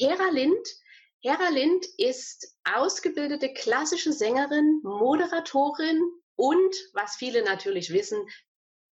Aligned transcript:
Hera 0.00 0.30
Lind. 0.30 0.66
Hera 1.20 1.50
Lind 1.50 1.84
ist 1.98 2.56
ausgebildete 2.64 3.52
klassische 3.52 4.14
Sängerin, 4.14 4.80
Moderatorin 4.82 6.00
und, 6.36 6.74
was 6.94 7.16
viele 7.16 7.44
natürlich 7.44 7.92
wissen, 7.92 8.26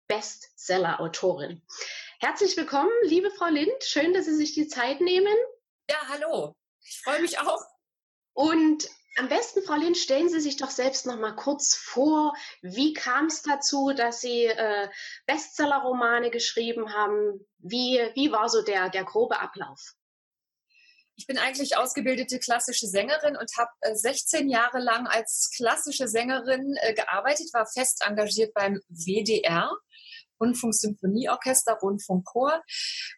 Bestseller-Autorin. 0.09 1.62
Herzlich 2.19 2.56
willkommen, 2.56 2.91
liebe 3.05 3.30
Frau 3.30 3.46
Lind. 3.46 3.84
Schön, 3.84 4.15
dass 4.15 4.24
Sie 4.24 4.34
sich 4.34 4.55
die 4.55 4.66
Zeit 4.66 5.01
nehmen. 5.01 5.32
Ja, 5.88 6.09
hallo. 6.09 6.56
Ich 6.80 7.01
freue 7.05 7.23
mich 7.23 7.38
auch. 7.38 7.62
Und 8.32 8.88
am 9.16 9.29
besten, 9.29 9.62
Frau 9.62 9.77
Lind, 9.77 9.96
stellen 9.96 10.29
Sie 10.29 10.41
sich 10.41 10.57
doch 10.57 10.70
selbst 10.70 11.07
noch 11.07 11.21
mal 11.21 11.37
kurz 11.37 11.77
vor. 11.77 12.34
Wie 12.62 12.95
kam 12.95 13.27
es 13.27 13.43
dazu, 13.43 13.93
dass 13.96 14.21
Sie 14.23 14.46
äh, 14.46 14.88
Bestseller-Romane 15.27 16.32
geschrieben 16.32 16.93
haben? 16.93 17.46
Wie, 17.59 18.01
wie 18.16 18.32
war 18.32 18.49
so 18.49 18.62
der, 18.62 18.88
der 18.88 19.04
grobe 19.04 19.38
Ablauf? 19.38 19.95
Ich 21.16 21.26
bin 21.26 21.38
eigentlich 21.38 21.76
ausgebildete 21.76 22.38
klassische 22.38 22.86
Sängerin 22.86 23.36
und 23.36 23.50
habe 23.56 23.70
äh, 23.80 23.95
16 23.95 24.48
Jahre 24.48 24.78
lang 24.78 25.06
als 25.06 25.50
klassische 25.56 26.09
Sängerin 26.09 26.76
äh, 26.82 26.92
gearbeitet, 26.92 27.48
war 27.54 27.66
fest 27.66 28.02
engagiert 28.06 28.52
beim 28.54 28.80
WDR. 28.88 29.70
Rundfunksymphonieorchester, 30.38 31.78
Rundfunkchor, 31.80 32.62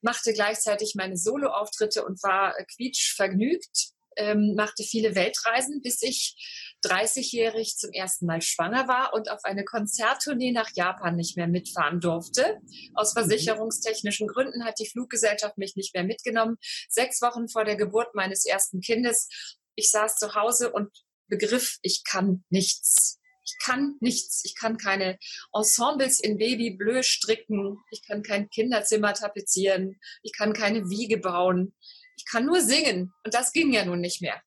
machte 0.03 0.33
gleichzeitig 0.33 0.95
meine 0.95 1.17
Soloauftritte 1.17 2.05
und 2.05 2.23
war 2.23 2.57
äh, 2.57 2.65
quietschvergnügt, 2.65 3.91
ähm, 4.17 4.55
machte 4.57 4.85
viele 4.85 5.17
Weltreisen, 5.17 5.81
bis 5.83 6.03
ich 6.03 6.37
30-jährig 6.85 7.77
zum 7.77 7.91
ersten 7.93 8.27
Mal 8.27 8.41
schwanger 8.41 8.89
war 8.89 9.13
und 9.15 9.31
auf 9.31 9.45
eine 9.45 9.65
Konzerttournee 9.65 10.53
nach 10.53 10.71
Japan 10.75 11.17
nicht 11.17 11.37
mehr 11.37 11.49
mitfahren 11.49 12.01
durfte. 12.01 12.59
Aus 12.95 13.15
mhm. 13.15 13.21
versicherungstechnischen 13.21 14.29
Gründen 14.29 14.65
hat 14.65 14.79
die 14.79 14.89
Fluggesellschaft 14.89 15.59
mich 15.59 15.77
nicht 15.77 15.95
mehr 15.95 16.05
mitgenommen. 16.05 16.57
Sechs 16.89 17.21
Wochen 17.23 17.49
vor 17.49 17.65
der 17.65 17.77
Geburt 17.77 18.15
meines 18.15 18.45
ersten 18.45 18.81
Kindes. 18.81 19.29
Ich 19.75 19.91
saß 19.91 20.17
zu 20.17 20.35
Hause 20.35 20.73
und 20.73 20.91
begriff, 21.29 21.79
ich 21.83 22.05
kann 22.05 22.45
nichts. 22.49 23.19
Ich 23.45 23.57
kann 23.65 23.97
nichts. 24.01 24.45
Ich 24.45 24.55
kann 24.55 24.77
keine 24.77 25.19
Ensembles 25.53 26.21
in 26.21 26.37
Babybleu 26.37 27.03
stricken. 27.03 27.79
Ich 27.91 28.07
kann 28.07 28.23
kein 28.23 28.51
Kinderzimmer 28.51 29.15
tapezieren. 29.15 29.99
Ich 30.23 30.33
kann 30.37 30.53
keine 30.53 30.91
Wiege 30.91 31.19
bauen. 31.19 31.75
Ich 32.17 32.27
kann 32.27 32.45
nur 32.45 32.61
singen. 32.61 33.13
Und 33.25 33.35
das 33.35 33.53
ging 33.53 33.73
ja 33.73 33.85
nun 33.85 34.01
nicht 34.01 34.21
mehr. 34.21 34.43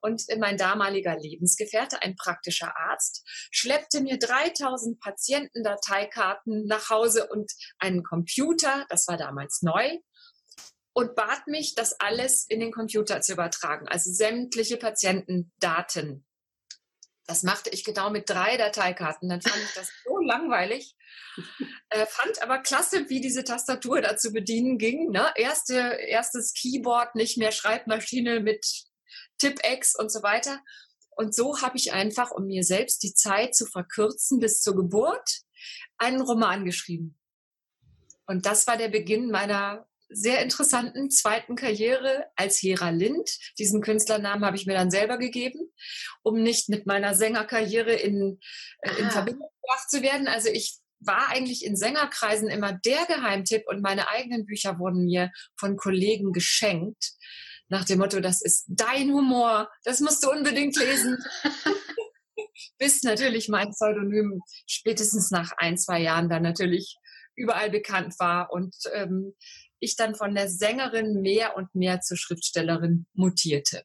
Und 0.00 0.24
mein 0.38 0.56
damaliger 0.56 1.16
Lebensgefährte, 1.16 2.02
ein 2.02 2.16
praktischer 2.16 2.76
Arzt, 2.76 3.22
schleppte 3.50 4.00
mir 4.00 4.18
3000 4.18 5.00
Patientendateikarten 5.00 6.66
nach 6.66 6.90
Hause 6.90 7.28
und 7.28 7.52
einen 7.78 8.02
Computer, 8.02 8.86
das 8.88 9.06
war 9.08 9.16
damals 9.16 9.62
neu, 9.62 9.98
und 10.92 11.14
bat 11.14 11.46
mich, 11.46 11.74
das 11.74 11.98
alles 12.00 12.46
in 12.48 12.60
den 12.60 12.72
Computer 12.72 13.20
zu 13.20 13.32
übertragen, 13.32 13.88
also 13.88 14.10
sämtliche 14.12 14.76
Patientendaten. 14.76 16.26
Das 17.26 17.44
machte 17.44 17.70
ich 17.70 17.84
genau 17.84 18.10
mit 18.10 18.28
drei 18.28 18.56
Dateikarten. 18.56 19.28
Dann 19.28 19.40
fand 19.40 19.62
ich 19.62 19.72
das 19.74 19.88
so 20.04 20.18
langweilig. 20.18 20.96
Äh, 21.90 22.06
fand 22.06 22.42
aber 22.42 22.58
klasse, 22.58 23.08
wie 23.08 23.20
diese 23.20 23.44
Tastatur 23.44 24.00
da 24.00 24.16
zu 24.16 24.32
bedienen 24.32 24.78
ging. 24.78 25.10
Ne? 25.10 25.32
Erste, 25.36 25.74
erstes 25.74 26.54
Keyboard, 26.54 27.14
nicht 27.14 27.38
mehr 27.38 27.52
Schreibmaschine 27.52 28.40
mit 28.40 28.66
Tipp-X 29.40 29.96
und 29.98 30.12
so 30.12 30.22
weiter. 30.22 30.60
Und 31.16 31.34
so 31.34 31.60
habe 31.60 31.76
ich 31.76 31.92
einfach, 31.92 32.30
um 32.30 32.46
mir 32.46 32.62
selbst 32.62 33.02
die 33.02 33.14
Zeit 33.14 33.54
zu 33.54 33.66
verkürzen 33.66 34.38
bis 34.38 34.62
zur 34.62 34.76
Geburt, 34.76 35.40
einen 35.98 36.20
Roman 36.20 36.64
geschrieben. 36.64 37.18
Und 38.26 38.46
das 38.46 38.66
war 38.66 38.76
der 38.76 38.88
Beginn 38.88 39.30
meiner 39.30 39.86
sehr 40.08 40.42
interessanten 40.42 41.10
zweiten 41.10 41.56
Karriere 41.56 42.26
als 42.36 42.62
Hera 42.62 42.90
Lind. 42.90 43.30
Diesen 43.58 43.80
Künstlernamen 43.80 44.44
habe 44.44 44.56
ich 44.56 44.66
mir 44.66 44.74
dann 44.74 44.90
selber 44.90 45.18
gegeben, 45.18 45.72
um 46.22 46.42
nicht 46.42 46.68
mit 46.68 46.86
meiner 46.86 47.14
Sängerkarriere 47.14 47.92
in, 47.92 48.40
äh, 48.82 48.90
in. 49.00 49.10
Verbindung 49.10 49.48
gebracht 49.62 49.90
zu 49.90 50.02
werden. 50.02 50.26
Also 50.26 50.48
ich 50.48 50.78
war 50.98 51.28
eigentlich 51.28 51.64
in 51.64 51.76
Sängerkreisen 51.76 52.48
immer 52.48 52.72
der 52.72 53.06
Geheimtipp 53.06 53.64
und 53.66 53.82
meine 53.82 54.08
eigenen 54.08 54.46
Bücher 54.46 54.78
wurden 54.78 55.04
mir 55.04 55.30
von 55.56 55.76
Kollegen 55.76 56.32
geschenkt 56.32 57.12
nach 57.70 57.84
dem 57.84 58.00
Motto, 58.00 58.20
das 58.20 58.42
ist 58.42 58.64
dein 58.68 59.10
Humor, 59.12 59.70
das 59.84 60.00
musst 60.00 60.22
du 60.24 60.30
unbedingt 60.30 60.76
lesen. 60.76 61.24
Bis 62.78 63.02
natürlich 63.02 63.48
mein 63.48 63.70
Pseudonym 63.70 64.42
spätestens 64.66 65.30
nach 65.30 65.52
ein, 65.56 65.78
zwei 65.78 66.00
Jahren 66.00 66.28
dann 66.28 66.42
natürlich 66.42 66.96
überall 67.36 67.70
bekannt 67.70 68.18
war 68.18 68.52
und 68.52 68.74
ähm, 68.92 69.34
ich 69.78 69.96
dann 69.96 70.14
von 70.14 70.34
der 70.34 70.48
Sängerin 70.48 71.20
mehr 71.22 71.56
und 71.56 71.74
mehr 71.74 72.00
zur 72.00 72.16
Schriftstellerin 72.16 73.06
mutierte. 73.14 73.84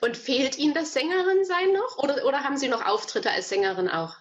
Und 0.00 0.16
fehlt 0.16 0.58
Ihnen 0.58 0.74
das 0.74 0.92
Sängerin 0.92 1.44
sein 1.44 1.72
noch 1.72 1.98
oder, 1.98 2.26
oder 2.26 2.42
haben 2.42 2.56
Sie 2.56 2.68
noch 2.68 2.84
Auftritte 2.84 3.30
als 3.30 3.48
Sängerin 3.48 3.88
auch? 3.88 4.16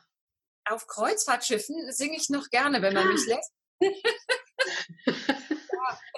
Auf 0.65 0.85
Kreuzfahrtschiffen 0.87 1.91
singe 1.91 2.17
ich 2.17 2.29
noch 2.29 2.49
gerne, 2.49 2.81
wenn 2.81 2.93
man 2.93 3.07
ah. 3.07 3.11
mich 3.11 3.25
lässt. 3.25 3.53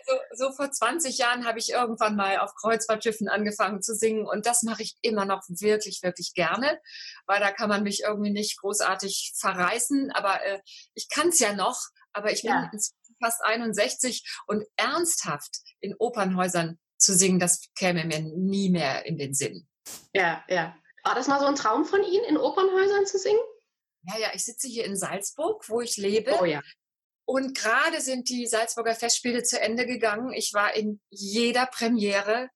so, 0.05 0.45
so 0.45 0.51
vor 0.51 0.71
20 0.71 1.17
Jahren 1.17 1.45
habe 1.45 1.59
ich 1.59 1.71
irgendwann 1.71 2.15
mal 2.15 2.39
auf 2.39 2.55
Kreuzfahrtschiffen 2.55 3.27
angefangen 3.27 3.81
zu 3.81 3.95
singen 3.95 4.25
und 4.27 4.45
das 4.45 4.63
mache 4.63 4.83
ich 4.83 4.97
immer 5.01 5.25
noch 5.25 5.43
wirklich, 5.47 6.01
wirklich 6.03 6.33
gerne, 6.33 6.79
weil 7.25 7.39
da 7.39 7.51
kann 7.51 7.69
man 7.69 7.83
mich 7.83 8.03
irgendwie 8.03 8.31
nicht 8.31 8.59
großartig 8.59 9.33
verreißen, 9.37 10.11
aber 10.11 10.43
äh, 10.43 10.59
ich 10.93 11.09
kann 11.09 11.29
es 11.29 11.39
ja 11.39 11.53
noch, 11.53 11.81
aber 12.13 12.31
ich 12.31 12.41
bin 12.41 12.51
ja. 12.51 12.71
fast 13.21 13.43
61 13.43 14.23
und 14.47 14.65
ernsthaft 14.75 15.57
in 15.79 15.95
Opernhäusern 15.97 16.79
zu 16.97 17.13
singen, 17.15 17.39
das 17.39 17.61
käme 17.75 18.05
mir 18.05 18.19
nie 18.19 18.69
mehr 18.69 19.05
in 19.05 19.17
den 19.17 19.33
Sinn. 19.33 19.67
Ja, 20.13 20.43
ja. 20.49 20.75
War 21.03 21.15
das 21.15 21.27
mal 21.27 21.39
so 21.39 21.45
ein 21.45 21.55
Traum 21.55 21.85
von 21.85 22.03
Ihnen, 22.03 22.25
in 22.25 22.37
Opernhäusern 22.37 23.05
zu 23.05 23.17
singen? 23.17 23.39
Ja, 24.03 24.17
ja, 24.17 24.27
ich 24.33 24.43
sitze 24.43 24.67
hier 24.67 24.85
in 24.85 24.97
Salzburg, 24.97 25.67
wo 25.69 25.81
ich 25.81 25.97
lebe. 25.97 26.37
Oh 26.39 26.45
ja. 26.45 26.61
Und 27.29 27.55
gerade 27.55 28.01
sind 28.01 28.27
die 28.29 28.47
Salzburger 28.47 28.95
Festspiele 28.95 29.43
zu 29.43 29.61
Ende 29.61 29.85
gegangen. 29.85 30.33
Ich 30.33 30.51
war 30.55 30.73
in 30.73 30.99
jeder 31.11 31.67
Premiere 31.67 32.49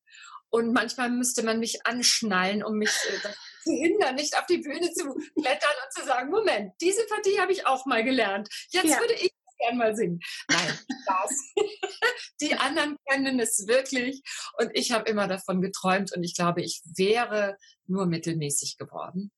und 0.49 0.73
manchmal 0.73 1.11
müsste 1.11 1.43
man 1.43 1.59
mich 1.59 1.85
anschnallen, 1.85 2.63
um 2.63 2.79
mich 2.79 2.89
äh, 2.89 3.19
zu 3.63 3.71
hindern, 3.71 4.15
nicht 4.15 4.35
auf 4.35 4.47
die 4.47 4.57
Bühne 4.57 4.91
zu 4.91 5.13
klettern 5.39 5.75
und 5.85 5.93
zu 5.93 6.03
sagen, 6.03 6.31
Moment, 6.31 6.73
diese 6.81 7.05
Partie 7.05 7.39
habe 7.39 7.51
ich 7.51 7.67
auch 7.67 7.85
mal 7.85 8.03
gelernt. 8.03 8.49
Jetzt 8.69 8.89
ja. 8.89 8.99
würde 8.99 9.13
ich 9.13 9.31
gern 9.59 9.77
mal 9.77 9.95
singen. 9.95 10.19
Nein, 10.49 10.79
Spaß. 11.03 11.53
die 12.41 12.55
anderen 12.55 12.97
kennen 13.07 13.39
es 13.39 13.67
wirklich 13.67 14.23
und 14.57 14.71
ich 14.73 14.91
habe 14.91 15.07
immer 15.07 15.27
davon 15.27 15.61
geträumt 15.61 16.11
und 16.17 16.23
ich 16.23 16.33
glaube, 16.35 16.63
ich 16.63 16.81
wäre 16.97 17.59
nur 17.85 18.07
mittelmäßig 18.07 18.77
geworden. 18.79 19.31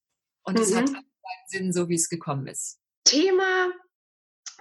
Und 0.44 0.58
es 0.58 0.72
mhm. 0.72 0.78
hat 0.78 0.86
keinen 0.86 1.48
Sinn, 1.48 1.74
so 1.74 1.90
wie 1.90 1.96
es 1.96 2.08
gekommen 2.08 2.48
ist. 2.48 2.80
Thema 3.04 3.70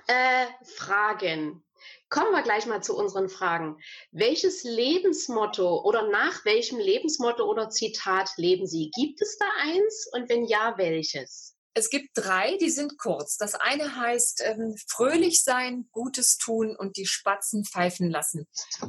äh, 0.07 0.47
Fragen. 0.65 1.65
Kommen 2.09 2.33
wir 2.33 2.43
gleich 2.43 2.67
mal 2.67 2.83
zu 2.83 2.97
unseren 2.97 3.29
Fragen. 3.29 3.79
Welches 4.13 4.63
Lebensmotto 4.63 5.83
oder 5.83 6.09
nach 6.09 6.45
welchem 6.45 6.79
Lebensmotto 6.79 7.45
oder 7.45 7.71
Zitat 7.71 8.31
leben 8.37 8.67
Sie? 8.67 8.91
Gibt 8.95 9.21
es 9.21 9.37
da 9.39 9.47
eins 9.63 10.09
und 10.13 10.29
wenn 10.29 10.45
ja, 10.45 10.75
welches? 10.77 11.55
Es 11.77 11.91
gibt 11.91 12.11
drei, 12.15 12.57
die 12.59 12.71
sind 12.71 12.99
kurz. 12.99 13.37
Das 13.37 13.57
eine 13.57 13.97
heißt 13.97 14.43
ähm, 14.45 14.77
fröhlich 14.87 15.43
sein, 15.43 15.89
Gutes 15.91 16.39
tun 16.39 16.77
und 16.77 16.97
die 16.97 17.07
Spatzen 17.07 17.65
pfeifen 17.65 18.11
lassen. 18.11 18.47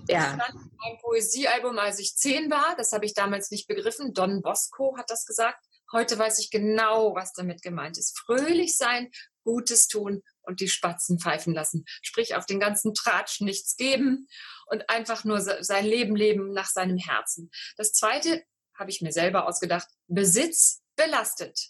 Ja. 0.07 0.19
Das 0.19 0.33
stand 0.33 0.71
ein 0.85 0.97
Poesiealbum, 1.01 1.79
als 1.79 1.97
ich 1.97 2.15
zehn 2.15 2.51
war. 2.51 2.75
Das 2.77 2.91
habe 2.91 3.06
ich 3.06 3.15
damals 3.15 3.50
nicht 3.50 3.67
begriffen. 3.67 4.13
Don 4.13 4.44
Bosco 4.44 4.95
hat 4.97 5.09
das 5.09 5.25
gesagt. 5.25 5.65
Heute 5.91 6.19
weiß 6.19 6.38
ich 6.38 6.51
genau, 6.51 7.15
was 7.15 7.33
damit 7.33 7.63
gemeint 7.63 7.97
ist. 7.97 8.19
Fröhlich 8.19 8.77
sein, 8.77 9.09
Gutes 9.45 9.88
tun 9.88 10.21
und 10.42 10.59
die 10.59 10.68
Spatzen 10.68 11.19
pfeifen 11.19 11.53
lassen. 11.53 11.86
Sprich, 12.01 12.36
auf 12.36 12.45
den 12.45 12.59
ganzen 12.59 12.94
Tratsch 12.94 13.39
nichts 13.39 13.77
geben 13.77 14.27
und 14.65 14.89
einfach 14.89 15.24
nur 15.24 15.39
sein 15.39 15.86
Leben 15.86 16.18
leben 16.18 16.51
nach 16.51 16.68
seinem 16.68 16.97
Herzen. 16.97 17.50
Das 17.77 17.94
zweite 17.94 18.44
habe 18.77 18.89
ich 18.89 19.01
mir 19.01 19.13
selber 19.13 19.47
ausgedacht. 19.47 19.88
Besitz 20.07 20.81
belastet. 20.97 21.69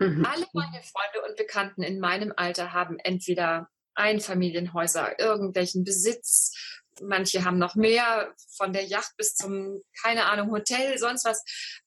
Mhm. 0.00 0.24
Alle 0.24 0.46
meine 0.52 0.82
Freunde 0.82 1.28
und 1.28 1.36
Bekannten 1.36 1.82
in 1.82 2.00
meinem 2.00 2.32
Alter 2.36 2.72
haben 2.72 2.98
entweder 2.98 3.68
Einfamilienhäuser, 3.94 5.20
irgendwelchen 5.20 5.84
Besitz, 5.84 6.52
manche 7.00 7.44
haben 7.44 7.58
noch 7.58 7.74
mehr, 7.74 8.34
von 8.56 8.72
der 8.72 8.84
Yacht 8.84 9.16
bis 9.16 9.34
zum, 9.34 9.80
keine 10.02 10.26
Ahnung, 10.26 10.50
Hotel, 10.50 10.98
sonst 10.98 11.24
was. 11.24 11.42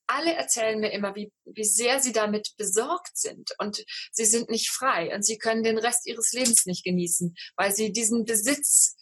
Alle 0.07 0.33
erzählen 0.33 0.79
mir 0.79 0.91
immer, 0.91 1.15
wie, 1.15 1.31
wie 1.45 1.63
sehr 1.63 1.99
sie 1.99 2.11
damit 2.11 2.53
besorgt 2.57 3.17
sind 3.17 3.51
und 3.57 3.83
sie 4.11 4.25
sind 4.25 4.49
nicht 4.49 4.69
frei 4.69 5.13
und 5.15 5.25
sie 5.25 5.37
können 5.37 5.63
den 5.63 5.77
Rest 5.77 6.05
ihres 6.05 6.31
Lebens 6.31 6.65
nicht 6.65 6.83
genießen, 6.83 7.35
weil 7.55 7.73
sie 7.73 7.91
diesen 7.91 8.25
Besitz 8.25 8.95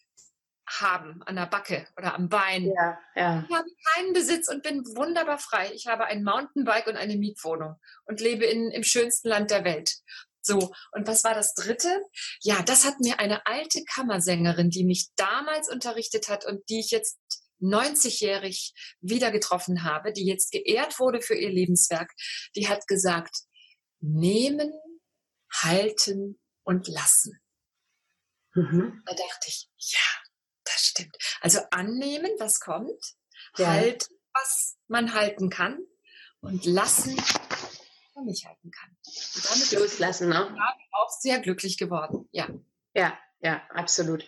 haben 0.69 1.21
an 1.23 1.35
der 1.35 1.45
Backe 1.45 1.87
oder 1.97 2.15
am 2.15 2.29
Bein. 2.29 2.65
Ja, 2.65 2.97
ja. 3.15 3.45
Ich 3.47 3.55
habe 3.55 3.67
keinen 3.93 4.13
Besitz 4.13 4.47
und 4.49 4.63
bin 4.63 4.83
wunderbar 4.95 5.37
frei. 5.37 5.71
Ich 5.73 5.87
habe 5.87 6.05
ein 6.05 6.23
Mountainbike 6.23 6.87
und 6.87 6.95
eine 6.95 7.17
Mietwohnung 7.17 7.75
und 8.05 8.21
lebe 8.21 8.45
in, 8.45 8.71
im 8.71 8.83
schönsten 8.83 9.27
Land 9.27 9.51
der 9.51 9.65
Welt. 9.65 9.91
So, 10.45 10.73
und 10.91 11.07
was 11.07 11.23
war 11.23 11.33
das 11.33 11.53
dritte? 11.53 11.89
Ja, 12.41 12.61
das 12.63 12.85
hat 12.85 12.99
mir 12.99 13.19
eine 13.19 13.45
alte 13.45 13.81
Kammersängerin, 13.85 14.69
die 14.69 14.83
mich 14.83 15.07
damals 15.15 15.69
unterrichtet 15.69 16.27
hat 16.27 16.45
und 16.45 16.67
die 16.69 16.81
ich 16.81 16.91
jetzt 16.91 17.17
90-jährig 17.63 18.73
wieder 19.01 19.31
getroffen 19.31 19.83
habe, 19.83 20.11
die 20.11 20.25
jetzt 20.25 20.51
geehrt 20.51 20.99
wurde 20.99 21.21
für 21.21 21.35
ihr 21.35 21.49
Lebenswerk, 21.49 22.11
die 22.55 22.67
hat 22.67 22.87
gesagt, 22.87 23.35
nehmen, 23.99 24.71
halten 25.51 26.39
und 26.63 26.87
lassen. 26.87 27.39
Mhm. 28.53 29.01
Da 29.05 29.13
dachte 29.13 29.47
ich, 29.47 29.69
ja, 29.77 29.99
das 30.65 30.85
stimmt. 30.85 31.15
Also 31.41 31.59
annehmen, 31.71 32.31
was 32.39 32.59
kommt, 32.59 33.15
ja. 33.57 33.67
halten, 33.67 34.13
was 34.33 34.77
man 34.87 35.13
halten 35.13 35.49
kann 35.49 35.79
und 36.41 36.65
lassen, 36.65 37.15
man 38.15 38.25
nicht 38.25 38.45
halten 38.45 38.71
kann. 38.71 38.95
Und 39.35 39.49
damit 39.49 39.71
loslassen, 39.71 40.29
ne? 40.29 40.55
auch 40.91 41.09
sehr 41.19 41.39
glücklich 41.39 41.77
geworden. 41.77 42.27
Ja. 42.31 42.47
Ja, 42.93 43.17
ja, 43.41 43.61
absolut. 43.69 44.25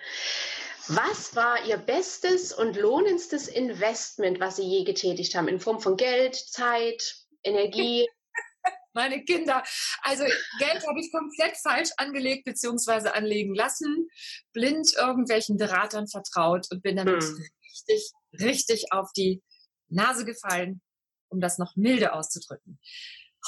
Was 0.88 1.36
war 1.36 1.66
Ihr 1.66 1.78
bestes 1.78 2.54
und 2.54 2.76
lohnendstes 2.76 3.48
Investment, 3.48 4.40
was 4.40 4.58
Sie 4.58 4.64
je 4.64 4.84
getätigt 4.84 5.34
haben, 5.34 5.48
in 5.48 5.60
Form 5.60 5.80
von 5.80 5.98
Geld, 5.98 6.36
Zeit, 6.36 7.16
Energie? 7.44 8.08
Meine 8.94 9.24
Kinder. 9.24 9.64
Also 10.04 10.24
Geld 10.60 10.88
habe 10.88 11.00
ich 11.00 11.12
komplett 11.12 11.58
falsch 11.58 11.90
angelegt 11.98 12.46
bzw. 12.46 13.10
anlegen 13.10 13.56
lassen, 13.56 14.08
blind 14.54 14.94
irgendwelchen 14.96 15.58
Beratern 15.58 16.08
vertraut 16.08 16.68
und 16.72 16.84
bin 16.84 16.98
damit 16.98 17.24
hm. 17.24 17.44
richtig, 17.64 18.12
richtig 18.40 18.92
auf 18.92 19.12
die 19.18 19.42
Nase 19.90 20.24
gefallen, 20.24 20.82
um 21.30 21.42
das 21.42 21.58
noch 21.58 21.76
milde 21.76 22.14
auszudrücken. 22.14 22.80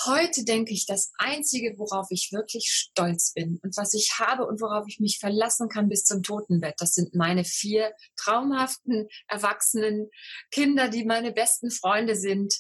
Heute 0.06 0.44
denke 0.44 0.74
ich, 0.74 0.86
das 0.86 1.12
Einzige, 1.18 1.78
worauf 1.80 2.08
ich 2.12 2.32
wirklich 2.32 2.70
stolz 2.70 3.34
bin 3.34 3.60
und 3.64 3.76
was 3.78 3.94
ich 3.94 4.20
habe 4.20 4.46
und 4.46 4.62
worauf 4.62 4.86
ich 4.88 5.00
mich 5.00 5.18
verlassen 5.20 5.70
kann 5.70 5.90
bis 5.90 6.04
zum 6.04 6.22
Totenbett, 6.22 6.76
das 6.78 6.94
sind 6.94 7.16
meine 7.16 7.44
vier 7.44 7.94
traumhaften, 8.16 9.08
erwachsenen 9.28 10.10
Kinder, 10.52 10.90
die 10.90 11.04
meine 11.04 11.32
besten 11.32 11.72
Freunde 11.72 12.16
sind 12.16 12.54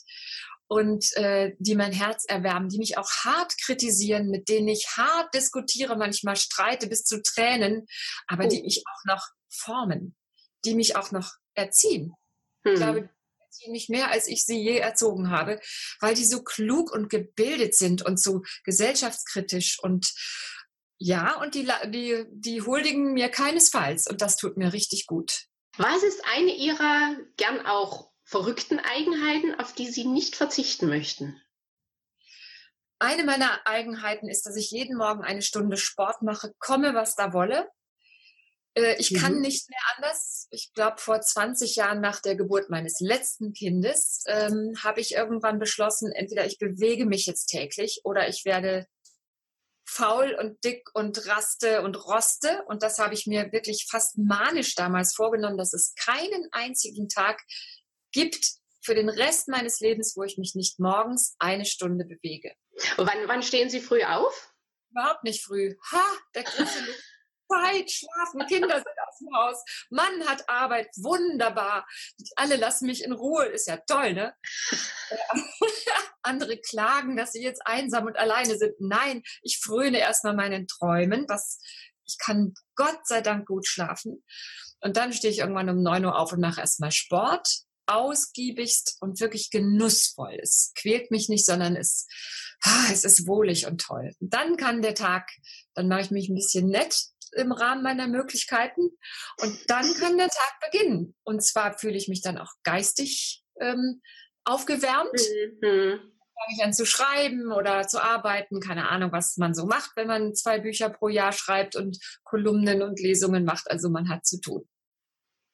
und 0.68 1.16
äh, 1.16 1.54
die 1.60 1.76
mein 1.76 1.92
Herz 1.92 2.26
erwärmen, 2.28 2.70
die 2.70 2.80
mich 2.80 2.98
auch 2.98 3.10
hart 3.24 3.54
kritisieren, 3.64 4.30
mit 4.30 4.50
denen 4.50 4.68
ich 4.68 4.88
hart 4.98 5.34
diskutiere, 5.34 5.96
manchmal 5.96 6.36
streite 6.36 6.88
bis 6.88 7.04
zu 7.04 7.22
Tränen, 7.22 7.86
aber 8.28 8.46
oh. 8.46 8.50
die 8.50 8.64
mich 8.64 8.84
auch 8.88 9.14
noch 9.14 9.28
formen, 9.50 10.16
die 10.66 10.76
mich 10.76 10.96
auch 10.96 11.12
noch 11.12 11.34
erziehen. 11.54 12.14
Hm. 12.66 12.74
Ich 12.74 12.80
glaube, 12.80 13.10
sie 13.58 13.72
mich 13.72 13.90
mehr, 13.90 14.12
als 14.12 14.28
ich 14.28 14.46
sie 14.46 14.60
je 14.60 14.78
erzogen 14.78 15.30
habe, 15.30 15.60
weil 16.00 16.16
die 16.16 16.26
so 16.26 16.44
klug 16.44 16.92
und 16.92 17.10
gebildet 17.10 17.76
sind 17.76 18.06
und 18.06 18.22
so 18.22 18.44
gesellschaftskritisch 18.64 19.80
und 19.80 20.14
ja, 21.00 21.40
und 21.42 21.54
die, 21.54 21.68
die, 21.88 22.26
die 22.32 22.62
huldigen 22.62 23.14
mir 23.14 23.30
keinesfalls 23.30 24.08
und 24.08 24.22
das 24.22 24.36
tut 24.36 24.58
mir 24.58 24.74
richtig 24.74 25.06
gut. 25.06 25.46
Was 25.78 26.02
ist 26.02 26.24
eine 26.36 26.56
Ihrer 26.56 27.18
gern 27.38 27.66
auch 27.66 28.10
verrückten 28.24 28.80
Eigenheiten, 28.80 29.60
auf 29.60 29.74
die 29.74 29.92
Sie 29.92 30.06
nicht 30.06 30.36
verzichten 30.36 30.88
möchten? 30.88 31.40
Eine 33.00 33.24
meiner 33.26 33.68
Eigenheiten 33.68 34.28
ist, 34.28 34.48
dass 34.48 34.56
ich 34.56 34.72
jeden 34.72 34.98
Morgen 34.98 35.24
eine 35.24 35.44
Stunde 35.44 35.78
Sport 35.78 36.24
mache, 36.24 36.52
komme, 36.58 36.96
was 36.96 37.14
da 37.14 37.32
wolle. 37.32 37.70
Äh, 38.78 38.96
ich 39.00 39.12
mhm. 39.12 39.18
kann 39.18 39.42
nicht 39.42 39.70
mehr 39.70 39.80
anders. 39.96 40.48
Ich 40.52 40.72
glaube, 40.74 40.98
vor 41.00 41.20
20 41.20 41.76
Jahren 41.76 42.00
nach 42.00 42.22
der 42.22 42.36
Geburt 42.36 42.70
meines 42.70 43.00
letzten 43.00 43.54
Kindes 43.54 44.24
ähm, 44.28 44.76
habe 44.84 45.02
ich 45.02 45.14
irgendwann 45.14 45.60
beschlossen, 45.60 46.12
entweder 46.12 46.46
ich 46.46 46.60
bewege 46.60 47.06
mich 47.06 47.26
jetzt 47.26 47.48
täglich 47.48 48.02
oder 48.04 48.28
ich 48.28 48.46
werde 48.46 48.86
faul 49.90 50.36
und 50.40 50.64
dick 50.64 50.90
und 50.94 51.26
raste 51.28 51.82
und 51.82 52.06
roste. 52.06 52.64
Und 52.68 52.84
das 52.84 53.00
habe 53.00 53.14
ich 53.14 53.26
mir 53.26 53.52
wirklich 53.52 53.88
fast 53.90 54.18
manisch 54.18 54.76
damals 54.76 55.16
vorgenommen, 55.16 55.58
dass 55.58 55.74
es 55.74 55.96
keinen 55.96 56.48
einzigen 56.52 57.10
Tag 57.10 57.42
gibt 58.12 58.58
für 58.82 58.96
den 58.96 59.10
Rest 59.10 59.48
meines 59.48 59.80
Lebens, 59.80 60.14
wo 60.16 60.24
ich 60.24 60.38
mich 60.38 60.56
nicht 60.56 60.80
morgens 60.80 61.36
eine 61.40 61.66
Stunde 61.66 62.06
bewege. 62.06 62.54
Und 62.98 63.08
wann, 63.08 63.28
wann 63.28 63.44
stehen 63.44 63.70
Sie 63.70 63.82
früh 63.82 64.04
auf? 64.04 64.54
Überhaupt 64.92 65.24
nicht 65.24 65.44
früh. 65.44 65.76
Ha, 65.92 66.04
der 66.36 66.44
Griffel 66.44 66.96
Zeit, 67.48 67.92
schlafen, 67.92 68.46
Kinder 68.48 68.76
sind 68.76 68.88
aus 69.08 69.18
dem 69.20 69.36
Haus, 69.36 69.64
Mann 69.90 70.28
hat 70.28 70.48
Arbeit, 70.50 70.90
wunderbar. 70.98 71.86
Alle 72.36 72.56
lassen 72.56 72.88
mich 72.88 73.04
in 73.04 73.12
Ruhe, 73.12 73.46
ist 73.46 73.68
ja 73.68 73.78
toll, 73.88 74.14
ne? 74.14 74.34
Andere 76.22 76.58
klagen, 76.58 77.16
dass 77.16 77.32
sie 77.32 77.44
jetzt 77.44 77.66
einsam 77.66 78.06
und 78.06 78.18
alleine 78.18 78.58
sind. 78.58 78.74
Nein, 78.80 79.24
ich 79.42 79.60
fröne 79.60 80.00
erstmal 80.00 80.36
meinen 80.36 80.68
Träumen, 80.68 81.26
was 81.28 81.60
ich 82.06 82.18
kann 82.18 82.54
Gott 82.76 83.06
sei 83.06 83.22
Dank 83.22 83.46
gut 83.48 83.68
schlafen. 83.68 84.24
Und 84.80 84.98
dann 84.98 85.14
stehe 85.14 85.32
ich 85.32 85.40
irgendwann 85.40 85.70
um 85.70 85.82
9 85.82 86.06
Uhr 86.06 86.18
auf 86.18 86.32
und 86.32 86.40
mache 86.40 86.62
erstmal 86.62 86.92
Sport 86.92 87.48
ausgiebigst 87.88 88.98
und 89.00 89.20
wirklich 89.20 89.50
genussvoll. 89.50 90.38
Es 90.42 90.74
quält 90.76 91.10
mich 91.10 91.30
nicht, 91.30 91.46
sondern 91.46 91.76
es, 91.76 92.08
ah, 92.62 92.88
es 92.92 93.06
ist 93.06 93.28
wohlig 93.28 93.66
und 93.66 93.82
toll. 93.82 94.14
Und 94.20 94.34
dann 94.34 94.58
kann 94.58 94.82
der 94.82 94.94
Tag, 94.94 95.30
dann 95.74 95.88
mache 95.88 96.02
ich 96.02 96.12
mich 96.12 96.30
ein 96.30 96.36
bisschen 96.36 96.68
nett 96.68 97.08
im 97.38 97.52
Rahmen 97.52 97.84
meiner 97.84 98.08
Möglichkeiten 98.08 98.90
und 99.42 99.60
dann 99.68 99.86
kann 99.96 100.18
der 100.18 100.30
Tag 100.30 100.60
beginnen. 100.72 101.16
Und 101.24 101.44
zwar 101.44 101.78
fühle 101.78 101.98
ich 101.98 102.08
mich 102.08 102.22
dann 102.22 102.38
auch 102.38 102.52
geistig 102.64 103.44
ähm, 103.60 104.02
aufgewärmt. 104.44 105.20
Mhm. 105.62 106.00
Fange 106.40 106.56
ich 106.56 106.64
an 106.64 106.74
zu 106.74 106.86
schreiben 106.86 107.52
oder 107.52 107.88
zu 107.88 108.02
arbeiten, 108.02 108.60
keine 108.60 108.90
Ahnung, 108.90 109.12
was 109.12 109.38
man 109.38 109.56
so 109.56 109.66
macht, 109.66 109.92
wenn 109.96 110.08
man 110.08 110.36
zwei 110.36 110.60
Bücher 110.60 110.90
pro 110.90 111.08
Jahr 111.08 111.32
schreibt 111.32 111.76
und 111.76 111.98
Kolumnen 112.24 112.84
und 112.84 113.00
Lesungen 113.00 113.44
macht. 113.44 113.72
Also 113.72 113.90
man 113.90 114.10
hat 114.10 114.26
zu 114.26 114.40
tun. 114.40 114.68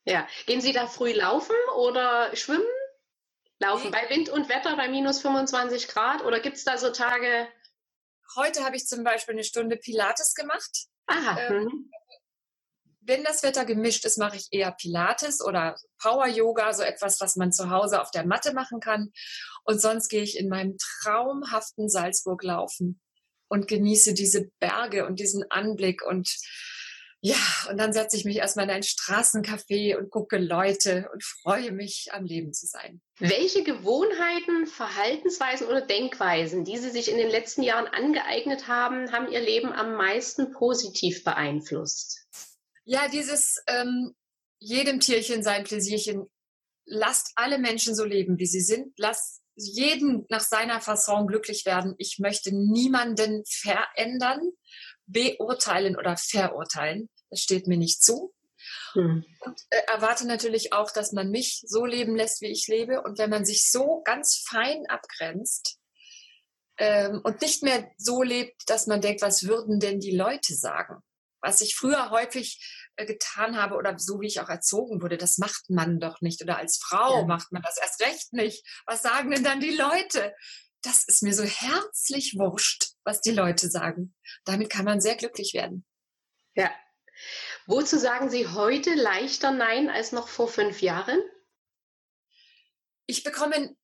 Ja, 0.06 0.28
gehen 0.46 0.60
Sie 0.60 0.74
da 0.74 0.88
früh 0.88 1.14
laufen 1.14 1.56
oder 1.78 2.36
schwimmen? 2.36 2.68
Laufen 3.60 3.92
bei 3.92 4.10
Wind 4.10 4.28
und 4.28 4.50
Wetter 4.50 4.76
bei 4.76 4.90
minus 4.90 5.22
25 5.22 5.88
Grad 5.88 6.26
oder 6.26 6.42
gibt 6.42 6.58
es 6.58 6.66
da 6.66 6.78
so 6.78 6.90
Tage? 6.92 7.48
Heute 8.36 8.66
habe 8.66 8.76
ich 8.76 8.86
zum 8.86 9.06
Beispiel 9.06 9.36
eine 9.36 9.46
Stunde 9.46 9.78
Pilates 9.78 10.36
gemacht. 10.36 10.88
Aha. 11.08 11.40
Ähm, 11.40 11.64
mhm. 11.64 11.92
wenn 13.02 13.24
das 13.24 13.44
Wetter 13.44 13.66
gemischt 13.66 14.06
ist, 14.06 14.18
mache 14.18 14.38
ich 14.38 14.48
eher 14.52 14.72
Pilates 14.72 15.42
oder 15.42 15.76
Power 16.02 16.28
Yoga, 16.28 16.74
so 16.74 16.84
etwas, 16.84 17.20
was 17.20 17.36
man 17.36 17.52
zu 17.52 17.70
Hause 17.70 18.02
auf 18.02 18.12
der 18.12 18.26
Matte 18.26 18.54
machen 18.54 18.80
kann. 18.80 19.12
Und 19.64 19.82
sonst 19.82 20.10
gehe 20.10 20.24
ich 20.24 20.38
in 20.38 20.50
meinem 20.50 20.78
traumhaften 20.78 21.90
Salzburg 21.90 22.44
laufen 22.44 23.02
und 23.48 23.68
genieße 23.68 24.14
diese 24.14 24.50
Berge 24.60 25.06
und 25.06 25.20
diesen 25.20 25.44
Anblick 25.52 26.02
und 26.06 26.30
ja, 27.26 27.38
und 27.70 27.78
dann 27.78 27.94
setze 27.94 28.18
ich 28.18 28.26
mich 28.26 28.36
erstmal 28.36 28.66
in 28.66 28.72
ein 28.72 28.84
Straßencafé 28.84 29.96
und 29.96 30.10
gucke 30.10 30.38
Leute 30.38 31.10
und 31.14 31.24
freue 31.24 31.72
mich, 31.72 32.10
am 32.12 32.26
Leben 32.26 32.52
zu 32.52 32.66
sein. 32.66 33.02
Welche 33.20 33.64
Gewohnheiten, 33.64 34.66
Verhaltensweisen 34.66 35.68
oder 35.68 35.82
Denkweisen, 35.82 36.66
die 36.66 36.78
Sie 36.78 36.90
sich 36.90 37.12
in 37.12 37.18
den 37.18 37.30
letzten 37.30 37.62
Jahren 37.62 37.88
angeeignet 37.88 38.68
haben, 38.68 39.12
haben 39.12 39.32
Ihr 39.32 39.42
Leben 39.42 39.72
am 39.72 39.94
meisten 39.94 40.52
positiv 40.52 41.24
beeinflusst? 41.24 42.26
Ja, 42.86 43.08
dieses 43.08 43.64
ähm, 43.68 44.16
jedem 44.64 45.00
Tierchen 45.00 45.44
sein 45.44 45.64
Pläsierchen. 45.64 46.30
Lasst 46.86 47.32
alle 47.36 47.60
Menschen 47.60 47.96
so 47.96 48.04
leben, 48.04 48.40
wie 48.40 48.46
sie 48.46 48.62
sind. 48.62 48.94
Lasst 48.98 49.42
jeden 49.56 50.26
nach 50.30 50.42
seiner 50.42 50.82
Fasson 50.82 51.28
glücklich 51.28 51.66
werden. 51.66 51.96
Ich 51.98 52.18
möchte 52.20 52.54
niemanden 52.54 53.44
verändern 53.46 54.42
beurteilen 55.06 55.96
oder 55.96 56.18
verurteilen. 56.18 57.10
Das 57.30 57.40
steht 57.40 57.68
mir 57.68 57.78
nicht 57.78 58.04
zu. 58.04 58.34
Hm. 58.94 59.26
Und 59.40 59.62
äh, 59.70 59.82
erwarte 59.88 60.28
natürlich 60.28 60.74
auch, 60.74 60.92
dass 60.92 61.12
man 61.12 61.30
mich 61.30 61.64
so 61.66 61.86
leben 61.86 62.16
lässt, 62.16 62.42
wie 62.42 62.52
ich 62.52 62.68
lebe. 62.68 63.02
Und 63.02 63.18
wenn 63.18 63.30
man 63.30 63.46
sich 63.46 63.70
so 63.72 64.02
ganz 64.04 64.44
fein 64.48 64.86
abgrenzt 64.88 65.78
ähm, 66.78 67.22
und 67.24 67.42
nicht 67.42 67.64
mehr 67.64 67.90
so 67.98 68.24
lebt, 68.24 68.64
dass 68.68 68.88
man 68.88 69.02
denkt, 69.02 69.22
was 69.22 69.44
würden 69.44 69.80
denn 69.80 70.00
die 70.00 70.16
Leute 70.16 70.56
sagen? 70.56 70.98
Was 71.42 71.62
ich 71.62 71.76
früher 71.76 72.10
häufig 72.10 72.90
äh, 72.96 73.06
getan 73.06 73.58
habe 73.58 73.76
oder 73.76 73.98
so 74.00 74.22
wie 74.22 74.28
ich 74.28 74.40
auch 74.40 74.50
erzogen 74.50 75.02
wurde, 75.02 75.18
das 75.18 75.38
macht 75.38 75.70
man 75.70 76.00
doch 76.00 76.22
nicht. 76.22 76.42
Oder 76.42 76.58
als 76.58 76.80
Frau 76.82 77.20
ja. 77.20 77.26
macht 77.26 77.52
man 77.52 77.62
das 77.62 77.78
erst 77.78 78.02
recht 78.02 78.34
nicht. 78.34 78.66
Was 78.86 79.02
sagen 79.02 79.32
denn 79.32 79.44
dann 79.44 79.60
die 79.60 79.76
Leute? 79.76 80.34
das 80.84 81.06
ist 81.06 81.24
mir 81.24 81.34
so 81.34 81.44
herzlich 81.44 82.36
wurscht, 82.38 82.92
was 83.04 83.22
die 83.22 83.32
Leute 83.32 83.70
sagen. 83.70 84.14
Damit 84.46 84.70
kann 84.70 84.86
man 84.86 85.02
sehr 85.02 85.16
glücklich 85.16 85.54
werden. 85.54 85.86
Ja. 86.56 86.72
Wozu 87.66 87.98
sagen 87.98 88.30
Sie 88.30 88.48
heute 88.48 88.94
leichter 88.94 89.52
Nein 89.52 89.90
als 89.90 90.12
noch 90.12 90.28
vor 90.28 90.48
fünf 90.48 90.82
Jahren? 90.82 91.20
Ich 93.06 93.24
bekomme 93.24 93.76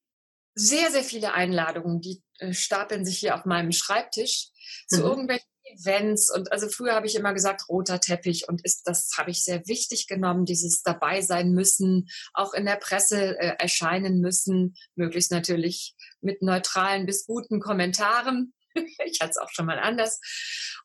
sehr, 0.55 0.91
sehr 0.91 1.03
viele 1.03 1.33
Einladungen, 1.33 2.01
die 2.01 2.21
äh, 2.39 2.53
stapeln 2.53 3.05
sich 3.05 3.19
hier 3.19 3.35
auf 3.35 3.45
meinem 3.45 3.71
Schreibtisch 3.71 4.49
zu 4.87 4.99
mhm. 4.99 5.05
irgendwelchen 5.05 5.47
Events 5.63 6.33
und 6.33 6.51
also 6.51 6.67
früher 6.67 6.95
habe 6.95 7.05
ich 7.05 7.15
immer 7.15 7.33
gesagt 7.33 7.69
roter 7.69 7.99
Teppich 7.99 8.47
und 8.49 8.63
ist 8.65 8.83
das 8.87 9.11
habe 9.17 9.31
ich 9.31 9.43
sehr 9.43 9.67
wichtig 9.67 10.07
genommen 10.07 10.45
dieses 10.45 10.81
dabei 10.81 11.21
sein 11.21 11.51
müssen 11.51 12.09
auch 12.33 12.53
in 12.53 12.65
der 12.65 12.77
Presse 12.77 13.37
äh, 13.39 13.55
erscheinen 13.59 14.19
müssen 14.19 14.75
möglichst 14.95 15.31
natürlich 15.31 15.95
mit 16.21 16.41
neutralen 16.41 17.05
bis 17.05 17.25
guten 17.25 17.59
Kommentaren 17.59 18.53
ich 19.05 19.19
hatte 19.21 19.31
es 19.31 19.37
auch 19.37 19.49
schon 19.51 19.65
mal 19.65 19.79
anders 19.79 20.19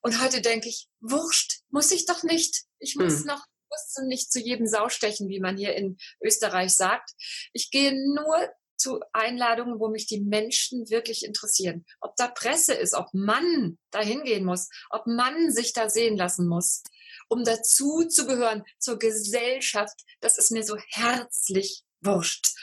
und 0.03 0.21
heute 0.23 0.41
denke 0.41 0.69
ich 0.69 0.89
wurscht 1.01 1.61
muss 1.71 1.91
ich 1.91 2.07
doch 2.07 2.23
nicht 2.23 2.65
ich 2.79 2.97
muss 2.97 3.21
hm. 3.21 3.27
noch 3.27 3.45
muss 3.71 4.07
nicht 4.07 4.31
zu 4.31 4.41
jedem 4.41 4.67
Sau 4.67 4.89
stechen 4.89 5.29
wie 5.29 5.41
man 5.41 5.57
hier 5.57 5.75
in 5.75 5.97
Österreich 6.23 6.75
sagt 6.75 7.11
ich 7.53 7.71
gehe 7.71 7.93
nur 7.93 8.51
zu 8.77 9.01
Einladungen, 9.13 9.79
wo 9.79 9.89
mich 9.89 10.07
die 10.07 10.21
Menschen 10.21 10.91
wirklich 10.91 11.25
interessieren. 11.25 11.85
Ob 12.01 12.17
da 12.17 12.29
Presse 12.29 12.75
ist, 12.75 12.95
ob 12.95 13.07
man 13.13 13.79
da 13.91 14.01
hingehen 14.01 14.45
muss, 14.45 14.69
ob 14.91 15.07
man 15.07 15.51
sich 15.51 15.73
da 15.73 15.89
sehen 15.89 16.17
lassen 16.17 16.47
muss, 16.49 16.83
um 17.29 17.45
dazu 17.45 18.05
zu 18.05 18.27
gehören 18.27 18.65
zur 18.79 18.99
Gesellschaft, 18.99 19.95
das 20.21 20.39
ist 20.39 20.51
mir 20.51 20.65
so 20.65 20.77
herzlich 20.91 21.83
wurscht. 22.01 22.55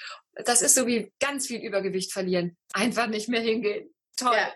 Das 0.45 0.61
ist 0.61 0.75
so 0.75 0.87
wie 0.87 1.11
ganz 1.19 1.47
viel 1.47 1.61
Übergewicht 1.61 2.13
verlieren. 2.13 2.57
Einfach 2.73 3.07
nicht 3.07 3.27
mehr 3.27 3.41
hingehen. 3.41 3.93
Toll. 4.15 4.35
Ja. 4.35 4.53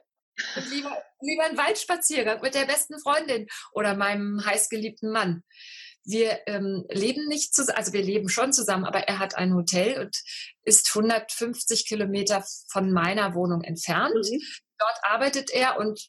Lieber, 0.69 1.01
lieber 1.21 1.43
einen 1.45 1.57
Waldspaziergang 1.57 2.41
mit 2.41 2.55
der 2.55 2.65
besten 2.65 2.99
Freundin 2.99 3.47
oder 3.71 3.95
meinem 3.95 4.45
heißgeliebten 4.45 5.11
Mann 5.11 5.43
wir 6.05 6.41
ähm, 6.45 6.85
leben 6.89 7.27
nicht 7.27 7.53
zusammen, 7.53 7.77
also 7.77 7.93
wir 7.93 8.03
leben 8.03 8.29
schon 8.29 8.53
zusammen, 8.53 8.85
aber 8.85 8.99
er 9.07 9.19
hat 9.19 9.35
ein 9.35 9.53
Hotel 9.53 9.99
und 9.99 10.15
ist 10.63 10.89
150 10.93 11.87
Kilometer 11.87 12.45
von 12.69 12.91
meiner 12.91 13.33
Wohnung 13.33 13.63
entfernt. 13.63 14.13
Mhm. 14.13 14.41
Dort 14.77 14.97
arbeitet 15.01 15.49
er 15.51 15.79
und 15.79 15.99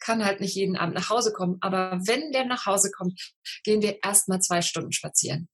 kann 0.00 0.24
halt 0.24 0.40
nicht 0.40 0.54
jeden 0.54 0.76
Abend 0.76 0.94
nach 0.94 1.10
Hause 1.10 1.32
kommen. 1.32 1.58
Aber 1.60 1.98
wenn 2.04 2.30
der 2.30 2.44
nach 2.44 2.66
Hause 2.66 2.90
kommt, 2.90 3.20
gehen 3.64 3.82
wir 3.82 3.98
erstmal 4.04 4.40
zwei 4.40 4.62
Stunden 4.62 4.92
spazieren. 4.92 5.48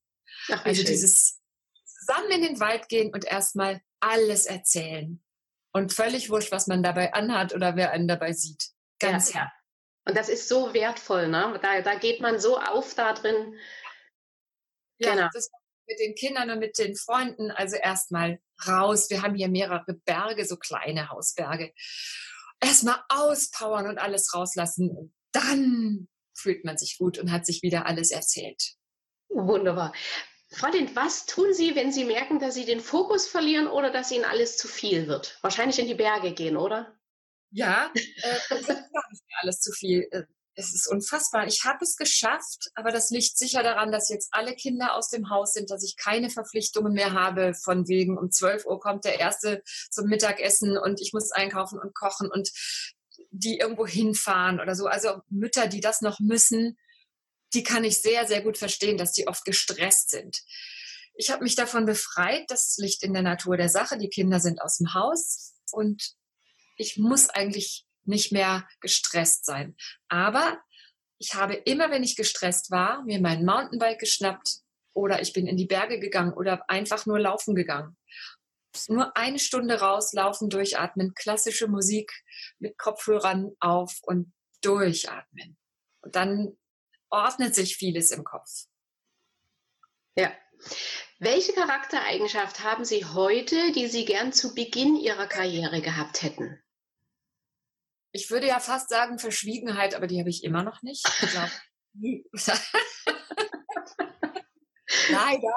Ach, 0.51 0.65
also 0.65 0.83
schön. 0.83 0.91
dieses 0.91 1.41
zusammen 1.87 2.31
in 2.33 2.43
den 2.43 2.61
Wald 2.61 2.89
gehen 2.89 3.13
und 3.15 3.25
erstmal 3.25 3.81
alles 4.01 4.45
erzählen. 4.45 5.24
Und 5.75 5.93
völlig 5.93 6.31
wurscht, 6.31 6.53
was 6.53 6.67
man 6.67 6.83
dabei 6.83 7.13
anhat 7.13 7.55
oder 7.55 7.77
wer 7.77 7.91
einen 7.91 8.09
dabei 8.09 8.33
sieht. 8.33 8.71
Ganz 9.01 9.33
ja, 9.33 9.41
ja. 9.41 9.53
Und 10.07 10.17
das 10.17 10.29
ist 10.29 10.49
so 10.49 10.73
wertvoll, 10.73 11.29
ne? 11.29 11.59
Da, 11.63 11.81
da 11.81 11.95
geht 11.97 12.21
man 12.21 12.39
so 12.39 12.59
auf 12.59 12.95
da 12.95 13.13
drin, 13.13 13.59
ja, 14.99 15.15
genau. 15.15 15.29
das 15.33 15.51
mit 15.87 15.99
den 15.99 16.15
Kindern 16.15 16.51
und 16.51 16.59
mit 16.61 16.79
den 16.79 16.97
Freunden. 16.97 17.51
Also 17.51 17.77
erstmal 17.77 18.41
raus. 18.67 19.11
Wir 19.11 19.23
haben 19.23 19.35
hier 19.35 19.49
mehrere 19.49 19.95
Berge, 20.05 20.45
so 20.45 20.57
kleine 20.57 21.11
Hausberge. 21.11 21.73
Erstmal 22.61 23.03
auspowern 23.09 23.89
und 23.89 23.99
alles 23.99 24.33
rauslassen. 24.35 24.91
Und 24.91 25.15
dann 25.33 26.09
fühlt 26.35 26.65
man 26.65 26.79
sich 26.79 26.99
gut 26.99 27.19
und 27.19 27.33
hat 27.33 27.47
sich 27.47 27.63
wieder 27.63 27.87
alles 27.87 28.11
erzählt. 28.11 28.75
Wunderbar. 29.29 29.93
Frau 30.55 30.71
Lind, 30.71 30.95
was 30.95 31.27
tun 31.27 31.53
Sie, 31.53 31.75
wenn 31.75 31.93
Sie 31.93 32.05
merken, 32.05 32.39
dass 32.39 32.55
Sie 32.55 32.65
den 32.65 32.81
Fokus 32.81 33.27
verlieren 33.27 33.67
oder 33.67 33.91
dass 33.91 34.11
Ihnen 34.11 34.25
alles 34.25 34.57
zu 34.57 34.69
viel 34.69 35.09
wird? 35.09 35.39
Wahrscheinlich 35.43 35.79
in 35.79 35.87
die 35.87 35.95
Berge 35.95 36.33
gehen, 36.33 36.57
oder? 36.57 36.95
Ja, 37.51 37.91
äh, 37.95 38.39
das 38.51 38.69
ist 38.69 39.23
alles 39.41 39.61
zu 39.61 39.73
viel. 39.73 40.07
Äh, 40.11 40.23
es 40.57 40.73
ist 40.73 40.87
unfassbar. 40.87 41.47
Ich 41.49 41.65
habe 41.65 41.79
es 41.83 41.97
geschafft, 41.97 42.71
aber 42.77 42.93
das 42.93 43.11
liegt 43.11 43.37
sicher 43.37 43.63
daran, 43.65 43.91
dass 43.91 44.09
jetzt 44.09 44.29
alle 44.31 44.55
Kinder 44.55 44.95
aus 44.95 45.09
dem 45.09 45.29
Haus 45.29 45.53
sind, 45.53 45.71
dass 45.71 45.83
ich 45.83 45.97
keine 45.97 46.31
Verpflichtungen 46.31 46.93
mehr 46.93 47.13
habe, 47.13 47.55
von 47.55 47.89
wegen 47.89 48.17
um 48.17 48.31
12 48.31 48.65
Uhr 48.67 48.79
kommt 48.79 49.05
der 49.05 49.19
Erste 49.19 49.63
zum 49.91 50.07
Mittagessen 50.07 50.79
und 50.79 51.01
ich 51.01 51.13
muss 51.13 51.33
einkaufen 51.33 51.81
und 51.81 51.95
kochen 51.95 52.31
und 52.31 52.51
die 53.31 53.59
irgendwo 53.59 53.87
hinfahren 53.87 54.61
oder 54.61 54.77
so. 54.77 54.87
Also 54.87 55.21
Mütter, 55.29 55.67
die 55.67 55.81
das 55.81 56.03
noch 56.03 56.21
müssen, 56.21 56.79
die 57.55 57.63
kann 57.63 57.85
ich 57.85 57.99
sehr, 57.99 58.27
sehr 58.27 58.43
gut 58.43 58.59
verstehen, 58.59 58.99
dass 58.99 59.13
die 59.13 59.29
oft 59.29 59.45
gestresst 59.45 60.11
sind. 60.11 60.43
Ich 61.15 61.31
habe 61.31 61.45
mich 61.45 61.55
davon 61.55 61.87
befreit, 61.87 62.45
das 62.49 62.77
liegt 62.79 63.03
in 63.03 63.13
der 63.13 63.23
Natur 63.23 63.57
der 63.57 63.69
Sache. 63.69 63.99
Die 63.99 64.09
Kinder 64.09 64.41
sind 64.41 64.61
aus 64.61 64.79
dem 64.79 64.95
Haus 64.95 65.55
und 65.71 66.15
ich 66.77 66.99
muss 66.99 67.31
eigentlich 67.31 67.87
nicht 68.05 68.33
mehr 68.33 68.69
gestresst 68.81 69.47
sein. 69.47 69.77
Aber 70.09 70.59
ich 71.19 71.35
habe 71.35 71.55
immer, 71.55 71.91
wenn 71.91 72.03
ich 72.03 72.17
gestresst 72.17 72.71
war, 72.71 73.03
mir 73.05 73.21
mein 73.21 73.45
Mountainbike 73.45 74.01
geschnappt 74.01 74.59
oder 74.93 75.23
ich 75.23 75.33
bin 75.33 75.47
in 75.47 75.57
die 75.57 75.67
Berge 75.67 76.01
gegangen 76.01 76.33
oder 76.33 76.69
einfach 76.69 77.07
nur 77.07 77.21
laufen 77.21 77.55
gegangen. 77.55 77.97
Nur 78.89 79.17
eine 79.17 79.39
Stunde 79.39 79.79
rauslaufen, 79.79 80.51
durchatmen, 80.51 81.15
klassische 81.15 81.69
Musik 81.69 82.13
mit 82.59 82.77
Kopfhörern 82.77 83.53
auf 83.61 84.01
und 84.03 84.33
durchatmen. 84.63 85.57
Und 86.01 86.17
dann 86.17 86.57
ordnet 87.15 87.55
sich 87.55 87.77
vieles 87.77 88.11
im 88.11 88.25
Kopf. 88.25 88.51
Ja. 90.17 90.33
Welche 91.19 91.53
Charaktereigenschaft 91.53 92.63
haben 92.63 92.85
Sie 92.85 93.05
heute, 93.05 93.73
die 93.73 93.87
Sie 93.87 94.05
gern 94.05 94.33
zu 94.33 94.55
Beginn 94.55 94.97
Ihrer 94.97 95.27
Karriere 95.27 95.81
gehabt 95.81 96.23
hätten? 96.23 96.65
ich 98.15 98.31
würde 98.31 98.47
ja 98.47 98.61
fast 98.61 98.89
sagen 98.89 99.19
Verschwiegenheit, 99.19 99.97
aber 99.97 100.07
die 100.07 100.21
habe 100.21 100.31
ich 100.31 100.45
immer 100.45 100.63
noch 100.63 100.83
nicht. 100.83 101.05
Leider. 105.11 105.57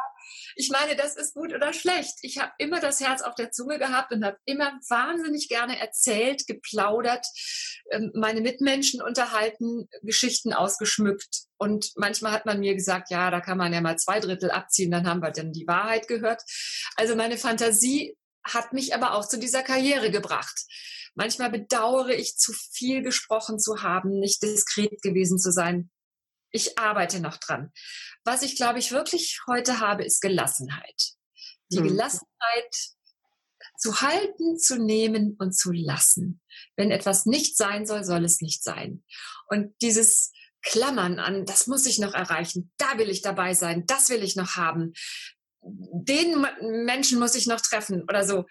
Ich 0.55 0.69
meine, 0.71 0.95
das 0.95 1.15
ist 1.15 1.35
gut 1.35 1.53
oder 1.53 1.71
schlecht. 1.71 2.15
Ich 2.23 2.39
habe 2.39 2.51
immer 2.57 2.79
das 2.79 2.99
Herz 2.99 3.21
auf 3.21 3.35
der 3.35 3.51
Zunge 3.51 3.77
gehabt 3.77 4.11
und 4.11 4.25
habe 4.25 4.39
immer 4.45 4.71
wahnsinnig 4.89 5.49
gerne 5.49 5.79
erzählt, 5.79 6.47
geplaudert, 6.47 7.27
ähm, 7.91 8.11
meine 8.15 8.41
Mitmenschen 8.41 9.03
unterhalten, 9.03 9.87
Geschichten 10.01 10.51
ausgeschmückt. 10.51 11.46
Und 11.57 11.91
manchmal 11.95 12.31
hat 12.31 12.45
man 12.45 12.59
mir 12.59 12.75
gesagt, 12.75 13.09
ja, 13.09 13.31
da 13.31 13.41
kann 13.41 13.57
man 13.57 13.73
ja 13.73 13.81
mal 13.81 13.97
zwei 13.97 14.19
Drittel 14.19 14.51
abziehen, 14.51 14.91
dann 14.91 15.07
haben 15.07 15.21
wir 15.21 15.31
dann 15.31 15.51
die 15.51 15.67
Wahrheit 15.67 16.07
gehört. 16.07 16.43
Also 16.95 17.15
meine 17.15 17.37
Fantasie 17.37 18.15
hat 18.43 18.73
mich 18.73 18.93
aber 18.93 19.13
auch 19.13 19.27
zu 19.27 19.37
dieser 19.37 19.63
Karriere 19.63 20.11
gebracht. 20.11 20.65
Manchmal 21.15 21.49
bedauere 21.49 22.11
ich, 22.11 22.37
zu 22.37 22.53
viel 22.53 23.01
gesprochen 23.01 23.59
zu 23.59 23.81
haben, 23.81 24.19
nicht 24.19 24.43
diskret 24.43 25.01
gewesen 25.01 25.39
zu 25.39 25.51
sein. 25.51 25.89
Ich 26.51 26.77
arbeite 26.77 27.19
noch 27.19 27.37
dran. 27.37 27.71
Was 28.23 28.43
ich, 28.43 28.55
glaube 28.55 28.79
ich, 28.79 28.91
wirklich 28.91 29.39
heute 29.47 29.79
habe, 29.79 30.05
ist 30.05 30.21
Gelassenheit. 30.21 31.13
Die 31.71 31.77
hm. 31.77 31.87
Gelassenheit 31.87 32.75
zu 33.77 34.01
halten, 34.01 34.57
zu 34.57 34.77
nehmen 34.77 35.35
und 35.39 35.53
zu 35.53 35.71
lassen. 35.71 36.41
Wenn 36.75 36.91
etwas 36.91 37.25
nicht 37.25 37.57
sein 37.57 37.85
soll, 37.85 38.03
soll 38.03 38.23
es 38.23 38.41
nicht 38.41 38.63
sein. 38.63 39.03
Und 39.49 39.73
dieses 39.81 40.31
Klammern 40.61 41.19
an, 41.19 41.45
das 41.45 41.67
muss 41.67 41.85
ich 41.85 41.99
noch 41.99 42.13
erreichen, 42.13 42.71
da 42.77 42.97
will 42.97 43.09
ich 43.09 43.21
dabei 43.21 43.53
sein, 43.53 43.85
das 43.85 44.09
will 44.09 44.23
ich 44.23 44.35
noch 44.35 44.55
haben, 44.55 44.93
den 45.61 46.45
Menschen 46.61 47.19
muss 47.19 47.35
ich 47.35 47.47
noch 47.47 47.61
treffen 47.61 48.03
oder 48.03 48.25
so. 48.25 48.45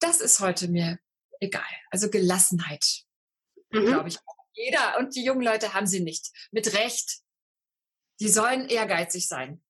Das 0.00 0.20
ist 0.20 0.40
heute 0.40 0.68
mir 0.68 0.98
egal. 1.40 1.62
Also 1.90 2.10
Gelassenheit, 2.10 2.84
mhm. 3.70 3.86
glaube 3.86 4.08
ich. 4.08 4.18
Jeder 4.52 4.98
und 4.98 5.14
die 5.14 5.24
jungen 5.24 5.42
Leute 5.42 5.74
haben 5.74 5.86
sie 5.86 6.00
nicht. 6.00 6.30
Mit 6.50 6.72
Recht. 6.74 7.18
Die 8.20 8.28
sollen 8.28 8.68
ehrgeizig 8.68 9.28
sein. 9.28 9.62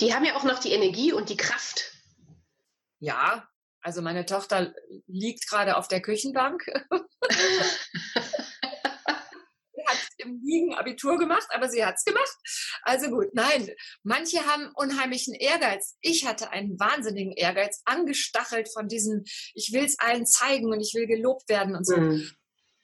Die 0.00 0.14
haben 0.14 0.24
ja 0.24 0.36
auch 0.36 0.44
noch 0.44 0.58
die 0.58 0.72
Energie 0.72 1.12
und 1.12 1.28
die 1.28 1.36
Kraft. 1.36 1.92
Ja, 2.98 3.48
also 3.80 4.02
meine 4.02 4.24
Tochter 4.24 4.74
liegt 5.06 5.48
gerade 5.48 5.76
auf 5.76 5.88
der 5.88 6.00
Küchenbank. 6.00 6.64
Liegen 10.42 10.74
Abitur 10.74 11.18
gemacht, 11.18 11.46
aber 11.50 11.68
sie 11.68 11.84
hat 11.84 11.96
es 11.96 12.04
gemacht. 12.04 12.36
Also 12.82 13.10
gut, 13.10 13.28
nein, 13.32 13.68
manche 14.02 14.46
haben 14.46 14.70
unheimlichen 14.74 15.34
Ehrgeiz. 15.34 15.96
Ich 16.00 16.26
hatte 16.26 16.50
einen 16.50 16.78
wahnsinnigen 16.78 17.32
Ehrgeiz, 17.32 17.82
angestachelt 17.84 18.68
von 18.72 18.88
diesem, 18.88 19.24
ich 19.54 19.72
will 19.72 19.84
es 19.84 19.98
allen 19.98 20.26
zeigen 20.26 20.72
und 20.72 20.80
ich 20.80 20.92
will 20.94 21.06
gelobt 21.06 21.48
werden 21.48 21.74
und 21.74 21.86
so. 21.86 21.96
Mhm. 21.96 22.30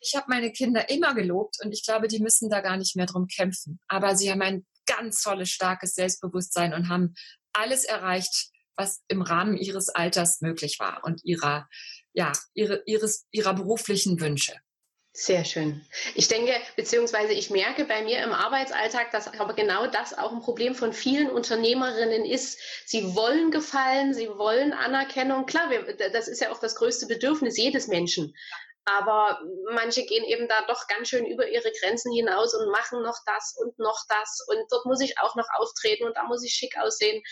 Ich 0.00 0.16
habe 0.16 0.26
meine 0.28 0.50
Kinder 0.50 0.90
immer 0.90 1.14
gelobt 1.14 1.56
und 1.62 1.72
ich 1.72 1.84
glaube, 1.84 2.08
die 2.08 2.20
müssen 2.20 2.50
da 2.50 2.60
gar 2.60 2.76
nicht 2.76 2.96
mehr 2.96 3.06
drum 3.06 3.28
kämpfen. 3.28 3.78
Aber 3.86 4.16
sie 4.16 4.30
haben 4.30 4.42
ein 4.42 4.66
ganz 4.86 5.22
tolles, 5.22 5.50
starkes 5.50 5.94
Selbstbewusstsein 5.94 6.74
und 6.74 6.88
haben 6.88 7.14
alles 7.52 7.84
erreicht, 7.84 8.50
was 8.76 9.02
im 9.08 9.22
Rahmen 9.22 9.56
ihres 9.56 9.90
Alters 9.90 10.40
möglich 10.40 10.78
war 10.80 11.04
und 11.04 11.24
ihrer, 11.24 11.68
ja, 12.12 12.32
ihre, 12.54 12.82
ihres, 12.86 13.26
ihrer 13.30 13.54
beruflichen 13.54 14.20
Wünsche. 14.20 14.54
Sehr 15.14 15.44
schön. 15.44 15.84
Ich 16.14 16.28
denke, 16.28 16.54
beziehungsweise 16.74 17.34
ich 17.34 17.50
merke 17.50 17.84
bei 17.84 18.02
mir 18.02 18.22
im 18.22 18.32
Arbeitsalltag, 18.32 19.10
dass 19.10 19.38
aber 19.38 19.52
genau 19.52 19.86
das 19.86 20.16
auch 20.16 20.32
ein 20.32 20.40
Problem 20.40 20.74
von 20.74 20.94
vielen 20.94 21.28
Unternehmerinnen 21.28 22.24
ist. 22.24 22.58
Sie 22.86 23.14
wollen 23.14 23.50
gefallen, 23.50 24.14
sie 24.14 24.30
wollen 24.30 24.72
Anerkennung. 24.72 25.44
Klar, 25.44 25.68
wir, 25.68 25.96
das 26.12 26.28
ist 26.28 26.40
ja 26.40 26.50
auch 26.50 26.60
das 26.60 26.76
größte 26.76 27.06
Bedürfnis 27.06 27.58
jedes 27.58 27.88
Menschen. 27.88 28.34
Aber 28.84 29.38
manche 29.74 30.04
gehen 30.06 30.24
eben 30.24 30.48
da 30.48 30.64
doch 30.66 30.88
ganz 30.88 31.08
schön 31.08 31.26
über 31.26 31.46
ihre 31.46 31.70
Grenzen 31.80 32.10
hinaus 32.12 32.54
und 32.54 32.72
machen 32.72 33.02
noch 33.02 33.18
das 33.26 33.54
und 33.60 33.78
noch 33.78 34.00
das. 34.08 34.40
Und 34.48 34.64
dort 34.70 34.86
muss 34.86 35.02
ich 35.02 35.18
auch 35.18 35.36
noch 35.36 35.46
auftreten 35.58 36.04
und 36.04 36.16
da 36.16 36.24
muss 36.24 36.42
ich 36.42 36.54
schick 36.54 36.76
aussehen. 36.78 37.22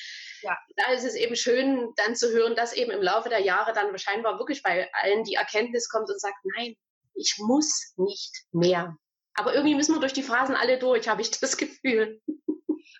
Ja. 0.43 0.57
Da 0.77 0.93
ist 0.93 1.05
es 1.05 1.15
eben 1.15 1.35
schön, 1.35 1.93
dann 1.97 2.15
zu 2.15 2.31
hören, 2.31 2.55
dass 2.55 2.75
eben 2.75 2.91
im 2.91 3.03
Laufe 3.03 3.31
der 3.31 3.41
Jahre 3.41 3.73
dann 3.73 3.91
wahrscheinlich 3.91 4.25
wirklich 4.25 4.63
bei 4.63 4.91
allen 4.93 5.25
die 5.25 5.35
Erkenntnis 5.35 5.89
kommt 5.89 6.11
und 6.11 6.21
sagt, 6.21 6.37
nein, 6.57 6.77
ich 7.14 7.37
muss 7.38 7.93
nicht 7.97 8.45
mehr. 8.52 8.97
Aber 9.35 9.55
irgendwie 9.55 9.75
müssen 9.75 9.95
wir 9.95 10.00
durch 10.00 10.12
die 10.12 10.23
Phasen 10.23 10.55
alle 10.55 10.79
durch, 10.79 11.09
habe 11.09 11.23
ich 11.23 11.31
das 11.31 11.57
Gefühl. 11.57 12.21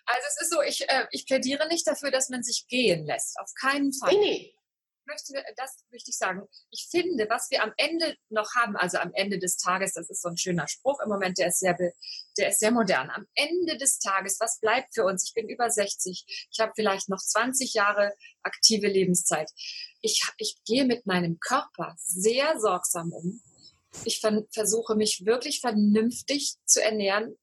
Also 0.05 0.27
es 0.27 0.41
ist 0.41 0.51
so, 0.51 0.61
ich, 0.61 0.89
äh, 0.89 1.07
ich 1.11 1.25
plädiere 1.25 1.67
nicht 1.67 1.87
dafür, 1.87 2.11
dass 2.11 2.29
man 2.29 2.43
sich 2.43 2.65
gehen 2.67 3.05
lässt. 3.05 3.37
Auf 3.39 3.51
keinen 3.59 3.93
Fall. 3.93 4.13
Nee, 4.13 4.19
nee 4.19 4.55
möchte 5.11 5.33
das 5.55 5.83
wichtig 5.89 6.17
sagen. 6.17 6.47
Ich 6.69 6.87
finde, 6.89 7.27
was 7.29 7.49
wir 7.49 7.63
am 7.63 7.73
Ende 7.77 8.15
noch 8.29 8.55
haben, 8.55 8.75
also 8.75 8.97
am 8.97 9.11
Ende 9.13 9.39
des 9.39 9.57
Tages, 9.57 9.93
das 9.93 10.09
ist 10.09 10.21
so 10.21 10.29
ein 10.29 10.37
schöner 10.37 10.67
Spruch 10.67 10.99
im 11.01 11.09
Moment, 11.09 11.37
der 11.37 11.47
ist 11.47 11.59
sehr, 11.59 11.77
der 12.37 12.49
ist 12.49 12.59
sehr 12.59 12.71
modern. 12.71 13.09
Am 13.09 13.27
Ende 13.35 13.77
des 13.77 13.99
Tages, 13.99 14.37
was 14.39 14.59
bleibt 14.59 14.93
für 14.93 15.03
uns? 15.03 15.25
Ich 15.27 15.33
bin 15.33 15.49
über 15.49 15.69
60. 15.69 16.47
Ich 16.51 16.59
habe 16.59 16.73
vielleicht 16.75 17.09
noch 17.09 17.19
20 17.19 17.73
Jahre 17.73 18.13
aktive 18.43 18.87
Lebenszeit. 18.87 19.49
Ich, 20.01 20.21
ich 20.37 20.57
gehe 20.65 20.85
mit 20.85 21.05
meinem 21.05 21.39
Körper 21.39 21.95
sehr 21.97 22.59
sorgsam 22.59 23.11
um. 23.11 23.41
Ich 24.05 24.21
versuche 24.51 24.95
mich 24.95 25.23
wirklich 25.25 25.59
vernünftig 25.59 26.55
zu 26.65 26.81
ernähren, 26.81 27.35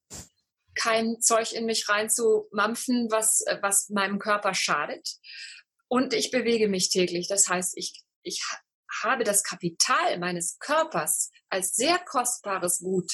kein 0.74 1.20
Zeug 1.20 1.52
in 1.52 1.66
mich 1.66 1.88
reinzumampfen, 1.88 3.08
was, 3.10 3.44
was 3.60 3.88
meinem 3.90 4.18
Körper 4.18 4.54
schadet. 4.54 5.16
Und 5.88 6.14
ich 6.14 6.30
bewege 6.30 6.68
mich 6.68 6.90
täglich. 6.90 7.28
Das 7.28 7.48
heißt, 7.48 7.76
ich, 7.76 8.04
ich 8.22 8.42
habe 9.02 9.24
das 9.24 9.42
Kapital 9.42 10.18
meines 10.18 10.58
Körpers 10.58 11.30
als 11.48 11.74
sehr 11.74 11.98
kostbares 11.98 12.78
Gut 12.78 13.12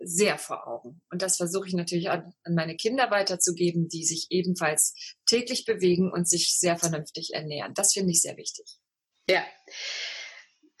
sehr 0.00 0.38
vor 0.38 0.66
Augen. 0.66 1.02
Und 1.10 1.22
das 1.22 1.36
versuche 1.36 1.68
ich 1.68 1.74
natürlich 1.74 2.10
an, 2.10 2.32
an, 2.44 2.54
meine 2.54 2.76
Kinder 2.76 3.10
weiterzugeben, 3.10 3.88
die 3.88 4.04
sich 4.04 4.26
ebenfalls 4.30 4.94
täglich 5.26 5.66
bewegen 5.66 6.10
und 6.10 6.28
sich 6.28 6.58
sehr 6.58 6.78
vernünftig 6.78 7.34
ernähren. 7.34 7.74
Das 7.74 7.92
finde 7.92 8.10
ich 8.10 8.22
sehr 8.22 8.36
wichtig. 8.36 8.78
Ja. 9.28 9.44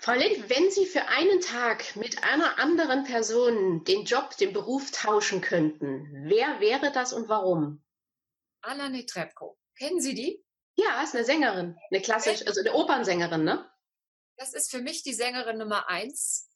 Frau 0.02 0.14
Lind, 0.14 0.48
wenn 0.48 0.70
Sie 0.70 0.86
für 0.86 1.08
einen 1.08 1.42
Tag 1.42 1.94
mit 1.94 2.24
einer 2.24 2.58
anderen 2.58 3.04
Person 3.04 3.84
den 3.84 4.06
Job, 4.06 4.34
den 4.38 4.54
Beruf 4.54 4.90
tauschen 4.92 5.42
könnten, 5.42 6.24
wer 6.26 6.58
wäre 6.60 6.90
das 6.90 7.12
und 7.12 7.28
warum? 7.28 7.84
Anna 8.62 8.88
Netrebko. 8.88 9.58
Kennen 9.76 10.00
Sie 10.00 10.14
die? 10.14 10.42
Ja, 10.76 11.02
ist 11.02 11.14
eine 11.14 11.26
Sängerin, 11.26 11.76
eine 11.90 12.00
klassische, 12.00 12.46
also 12.46 12.60
eine 12.60 12.72
Opernsängerin, 12.72 13.44
ne? 13.44 13.70
Das 14.38 14.54
ist 14.54 14.70
für 14.70 14.80
mich 14.80 15.02
die 15.02 15.12
Sängerin 15.12 15.58
Nummer 15.58 15.86
eins, 15.90 16.48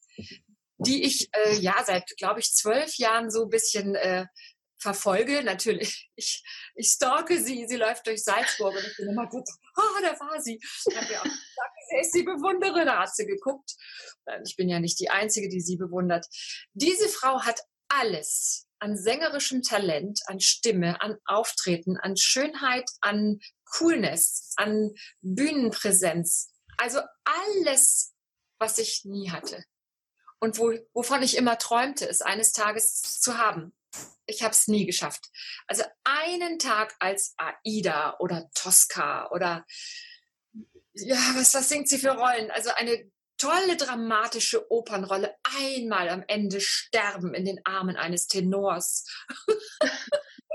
die 0.78 1.04
ich 1.04 1.28
äh, 1.34 1.54
ja 1.56 1.84
seit, 1.84 2.16
glaube 2.16 2.40
ich, 2.40 2.54
zwölf 2.54 2.96
Jahren 2.96 3.30
so 3.30 3.42
ein 3.42 3.50
bisschen 3.50 3.94
äh, 3.94 4.24
verfolge. 4.78 5.42
Natürlich, 5.42 6.10
ich, 6.14 6.42
ich 6.76 6.88
stalke 6.88 7.38
sie, 7.38 7.66
sie 7.66 7.76
läuft 7.76 8.06
durch 8.06 8.24
Salzburg 8.24 8.74
und 8.74 8.86
ich 8.86 8.96
bin 8.96 9.10
immer 9.10 9.28
gut, 9.28 9.46
oh, 9.76 10.00
da 10.00 10.18
war 10.18 10.40
sie. 10.40 10.58
Ich 10.88 10.96
habe 10.96 11.12
ja 11.12 11.18
auch 11.20 11.24
gesagt, 11.24 11.73
ich 12.00 12.10
sie 12.10 12.22
bewundere, 12.22 12.84
da 12.84 13.00
hat 13.00 13.14
sie 13.14 13.26
geguckt. 13.26 13.74
Ich 14.44 14.56
bin 14.56 14.68
ja 14.68 14.80
nicht 14.80 14.98
die 15.00 15.10
Einzige, 15.10 15.48
die 15.48 15.60
sie 15.60 15.76
bewundert. 15.76 16.26
Diese 16.72 17.08
Frau 17.08 17.42
hat 17.42 17.60
alles 17.88 18.66
an 18.78 18.96
sängerischem 18.96 19.62
Talent, 19.62 20.20
an 20.26 20.40
Stimme, 20.40 21.00
an 21.00 21.16
Auftreten, 21.24 21.96
an 21.96 22.16
Schönheit, 22.16 22.90
an 23.00 23.38
Coolness, 23.64 24.52
an 24.56 24.90
Bühnenpräsenz. 25.22 26.50
Also 26.76 27.00
alles, 27.24 28.14
was 28.58 28.78
ich 28.78 29.04
nie 29.04 29.30
hatte. 29.30 29.64
Und 30.38 30.58
wo, 30.58 30.74
wovon 30.92 31.22
ich 31.22 31.36
immer 31.36 31.58
träumte, 31.58 32.06
es 32.08 32.20
eines 32.20 32.52
Tages 32.52 33.00
zu 33.20 33.38
haben. 33.38 33.74
Ich 34.26 34.42
habe 34.42 34.52
es 34.52 34.68
nie 34.68 34.84
geschafft. 34.84 35.30
Also 35.66 35.84
einen 36.02 36.58
Tag 36.58 36.94
als 36.98 37.34
Aida 37.38 38.16
oder 38.18 38.50
Tosca 38.54 39.30
oder 39.30 39.64
ja, 40.94 41.16
was, 41.34 41.54
was 41.54 41.68
singt 41.68 41.88
sie 41.88 41.98
für 41.98 42.10
Rollen? 42.10 42.50
Also 42.50 42.70
eine 42.74 43.10
tolle 43.38 43.76
dramatische 43.76 44.70
Opernrolle. 44.70 45.34
Einmal 45.58 46.08
am 46.08 46.24
Ende 46.26 46.60
sterben 46.60 47.34
in 47.34 47.44
den 47.44 47.60
Armen 47.64 47.96
eines 47.96 48.26
Tenors. 48.26 49.04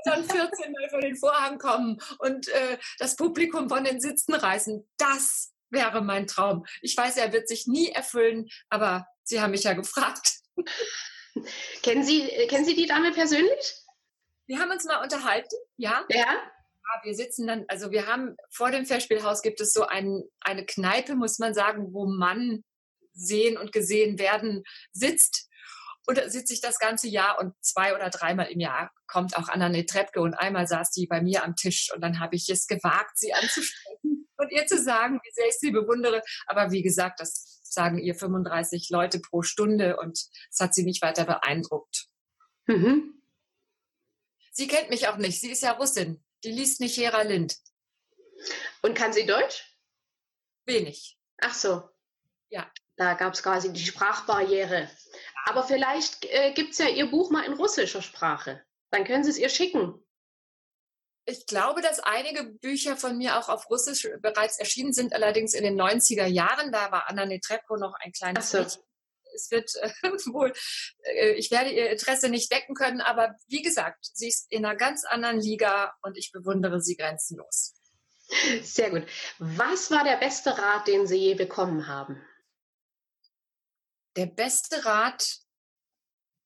dann 0.06 0.24
14 0.24 0.72
Mal 0.72 0.90
vor 0.90 1.02
den 1.02 1.18
Vorhang 1.18 1.58
kommen 1.58 2.02
und 2.20 2.48
äh, 2.48 2.78
das 3.00 3.16
Publikum 3.16 3.70
von 3.70 3.84
den 3.84 4.00
Sitzen 4.00 4.34
reißen. 4.34 4.88
Das 4.98 5.52
wäre 5.70 6.02
mein 6.02 6.26
Traum. 6.26 6.66
Ich 6.82 6.96
weiß, 6.96 7.18
er 7.18 7.34
wird 7.34 7.48
sich 7.48 7.68
nie 7.68 7.90
erfüllen, 7.90 8.50
aber 8.70 9.08
Sie 9.24 9.42
haben 9.42 9.52
mich 9.52 9.64
ja 9.64 9.74
gefragt. 9.74 10.40
kennen, 11.84 12.04
Sie, 12.04 12.30
äh, 12.30 12.48
kennen 12.48 12.66
Sie 12.66 12.76
die 12.76 12.88
Dame 12.88 13.12
persönlich? 13.12 13.76
Wir 14.48 14.60
haben 14.60 14.72
uns 14.72 14.86
mal 14.86 15.04
unterhalten, 15.04 15.56
ja. 15.78 16.06
Ja. 16.10 16.52
Ja, 16.92 17.02
wir 17.04 17.14
sitzen 17.14 17.46
dann, 17.46 17.66
also 17.68 17.92
wir 17.92 18.08
haben 18.08 18.36
vor 18.50 18.72
dem 18.72 18.86
Festspielhaus 18.86 19.42
gibt 19.42 19.62
es 19.62 19.74
so 19.74 19.86
ein, 19.86 20.24
eine 20.42 20.66
Kneipe, 20.66 21.16
muss 21.16 21.38
man 21.38 21.54
sagen, 21.54 21.94
wo 21.94 22.08
man 22.08 22.64
sehen 23.14 23.58
und 23.58 23.72
gesehen 23.72 24.18
werden 24.18 24.64
sitzt. 24.92 25.50
Und 26.08 26.18
da 26.18 26.28
sitze 26.30 26.54
ich 26.54 26.62
das 26.62 26.80
ganze 26.80 27.08
Jahr 27.08 27.40
und 27.40 27.54
zwei 27.62 27.94
oder 27.94 28.10
dreimal 28.10 28.48
im 28.48 28.60
Jahr 28.60 28.92
kommt 29.06 29.38
auch 29.38 29.50
Anna 29.50 29.70
Trepke 29.84 30.22
und 30.22 30.34
einmal 30.34 30.68
saß 30.68 30.92
sie 30.92 31.06
bei 31.06 31.22
mir 31.22 31.44
am 31.44 31.56
Tisch 31.56 31.92
und 31.94 32.02
dann 32.02 32.20
habe 32.20 32.36
ich 32.36 32.50
es 32.50 32.66
gewagt, 32.66 33.20
sie 33.20 33.34
anzusprechen 33.34 34.28
und 34.38 34.52
ihr 34.52 34.66
zu 34.66 34.82
sagen, 34.82 35.20
wie 35.24 35.32
sehr 35.32 35.48
ich 35.48 35.60
sie 35.60 35.72
bewundere. 35.72 36.24
Aber 36.48 36.72
wie 36.72 36.82
gesagt, 36.82 37.20
das 37.20 37.60
sagen 37.64 38.00
ihr 38.00 38.16
35 38.16 38.90
Leute 38.90 39.20
pro 39.20 39.44
Stunde 39.44 39.98
und 39.98 40.18
es 40.50 40.60
hat 40.60 40.74
sie 40.74 40.84
nicht 40.84 41.04
weiter 41.04 41.26
beeindruckt. 41.26 42.08
Mhm. 42.66 43.22
Sie 44.52 44.68
kennt 44.68 44.90
mich 44.90 45.08
auch 45.08 45.18
nicht. 45.18 45.40
Sie 45.40 45.52
ist 45.52 45.62
ja 45.62 45.74
Russin. 45.74 46.24
Die 46.44 46.52
liest 46.52 46.80
nicht 46.80 46.98
Hera 46.98 47.22
Lind. 47.22 47.58
Und 48.82 48.96
kann 48.96 49.14
sie 49.14 49.26
Deutsch? 49.26 49.76
Wenig. 50.66 51.18
Ach 51.42 51.54
so. 51.54 51.90
Ja. 52.50 52.72
Da 52.96 53.14
gab 53.14 53.34
es 53.34 53.44
quasi 53.44 53.72
die 53.72 53.86
Sprachbarriere. 53.86 54.90
Aber 55.46 55.64
vielleicht 55.64 56.26
äh, 56.26 56.52
gibt 56.54 56.74
es 56.74 56.80
ja 56.80 56.88
Ihr 56.90 57.10
Buch 57.10 57.32
mal 57.32 57.46
in 57.46 57.54
russischer 57.54 58.02
Sprache. 58.02 58.62
Dann 58.92 59.06
können 59.06 59.24
Sie 59.24 59.30
es 59.30 59.38
ihr 59.38 59.50
schicken. 59.50 60.06
Ich 61.26 61.46
glaube, 61.46 61.82
dass 61.82 62.00
einige 62.00 62.44
Bücher 62.44 62.98
von 62.98 63.18
mir 63.18 63.38
auch 63.38 63.50
auf 63.50 63.70
Russisch 63.70 64.08
bereits 64.20 64.60
erschienen 64.60 64.94
sind, 64.94 65.14
allerdings 65.14 65.54
in 65.54 65.64
den 65.64 65.80
90er 65.80 66.26
Jahren. 66.26 66.72
Da 66.72 66.92
war 66.92 67.10
Anna 67.10 67.26
Netrebko 67.26 67.78
noch 67.78 67.94
ein 68.02 68.12
kleines 68.12 68.50
so. 68.52 68.60
Mädchen. 68.60 68.84
Es 69.36 69.52
wird 69.52 69.72
äh, 69.82 69.90
wohl, 70.34 70.54
äh, 71.04 71.32
ich 71.32 71.52
werde 71.52 71.72
ihr 71.72 71.90
Interesse 71.90 72.30
nicht 72.30 72.52
decken 72.52 72.76
können, 72.76 73.02
aber 73.02 73.36
wie 73.48 73.62
gesagt, 73.62 74.00
sie 74.14 74.28
ist 74.28 74.52
in 74.52 74.66
einer 74.66 74.76
ganz 74.76 75.06
anderen 75.06 75.40
Liga 75.40 75.94
und 76.02 76.18
ich 76.18 76.32
bewundere 76.32 76.82
sie 76.82 76.96
grenzenlos. 76.96 77.76
Sehr 78.62 78.92
gut. 78.92 79.08
Was 79.40 79.90
war 79.90 80.04
der 80.04 80.18
beste 80.18 80.56
Rat, 80.56 80.88
den 80.88 81.08
Sie 81.08 81.18
je 81.18 81.34
bekommen 81.34 81.88
haben? 81.88 82.22
der 84.20 84.26
beste 84.26 84.84
Rat 84.86 85.40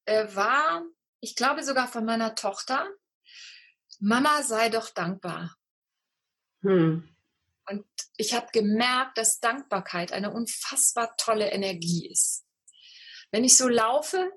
äh, 0.06 0.28
war, 0.36 0.84
ich 1.22 1.36
glaube 1.36 1.64
sogar 1.64 1.88
von 1.88 2.06
meiner 2.06 2.36
Tochter, 2.36 2.88
Mama 4.00 4.44
sei 4.44 4.70
doch 4.70 4.90
dankbar. 4.90 5.56
Hm. 6.62 7.10
Und 7.66 7.86
ich 8.18 8.34
habe 8.34 8.48
gemerkt, 8.52 9.18
dass 9.18 9.40
Dankbarkeit 9.40 10.12
eine 10.12 10.32
unfassbar 10.32 11.16
tolle 11.18 11.52
Energie 11.52 12.10
ist. 12.12 12.46
Wenn 13.34 13.44
ich 13.44 13.58
so 13.58 13.68
laufe, 13.68 14.32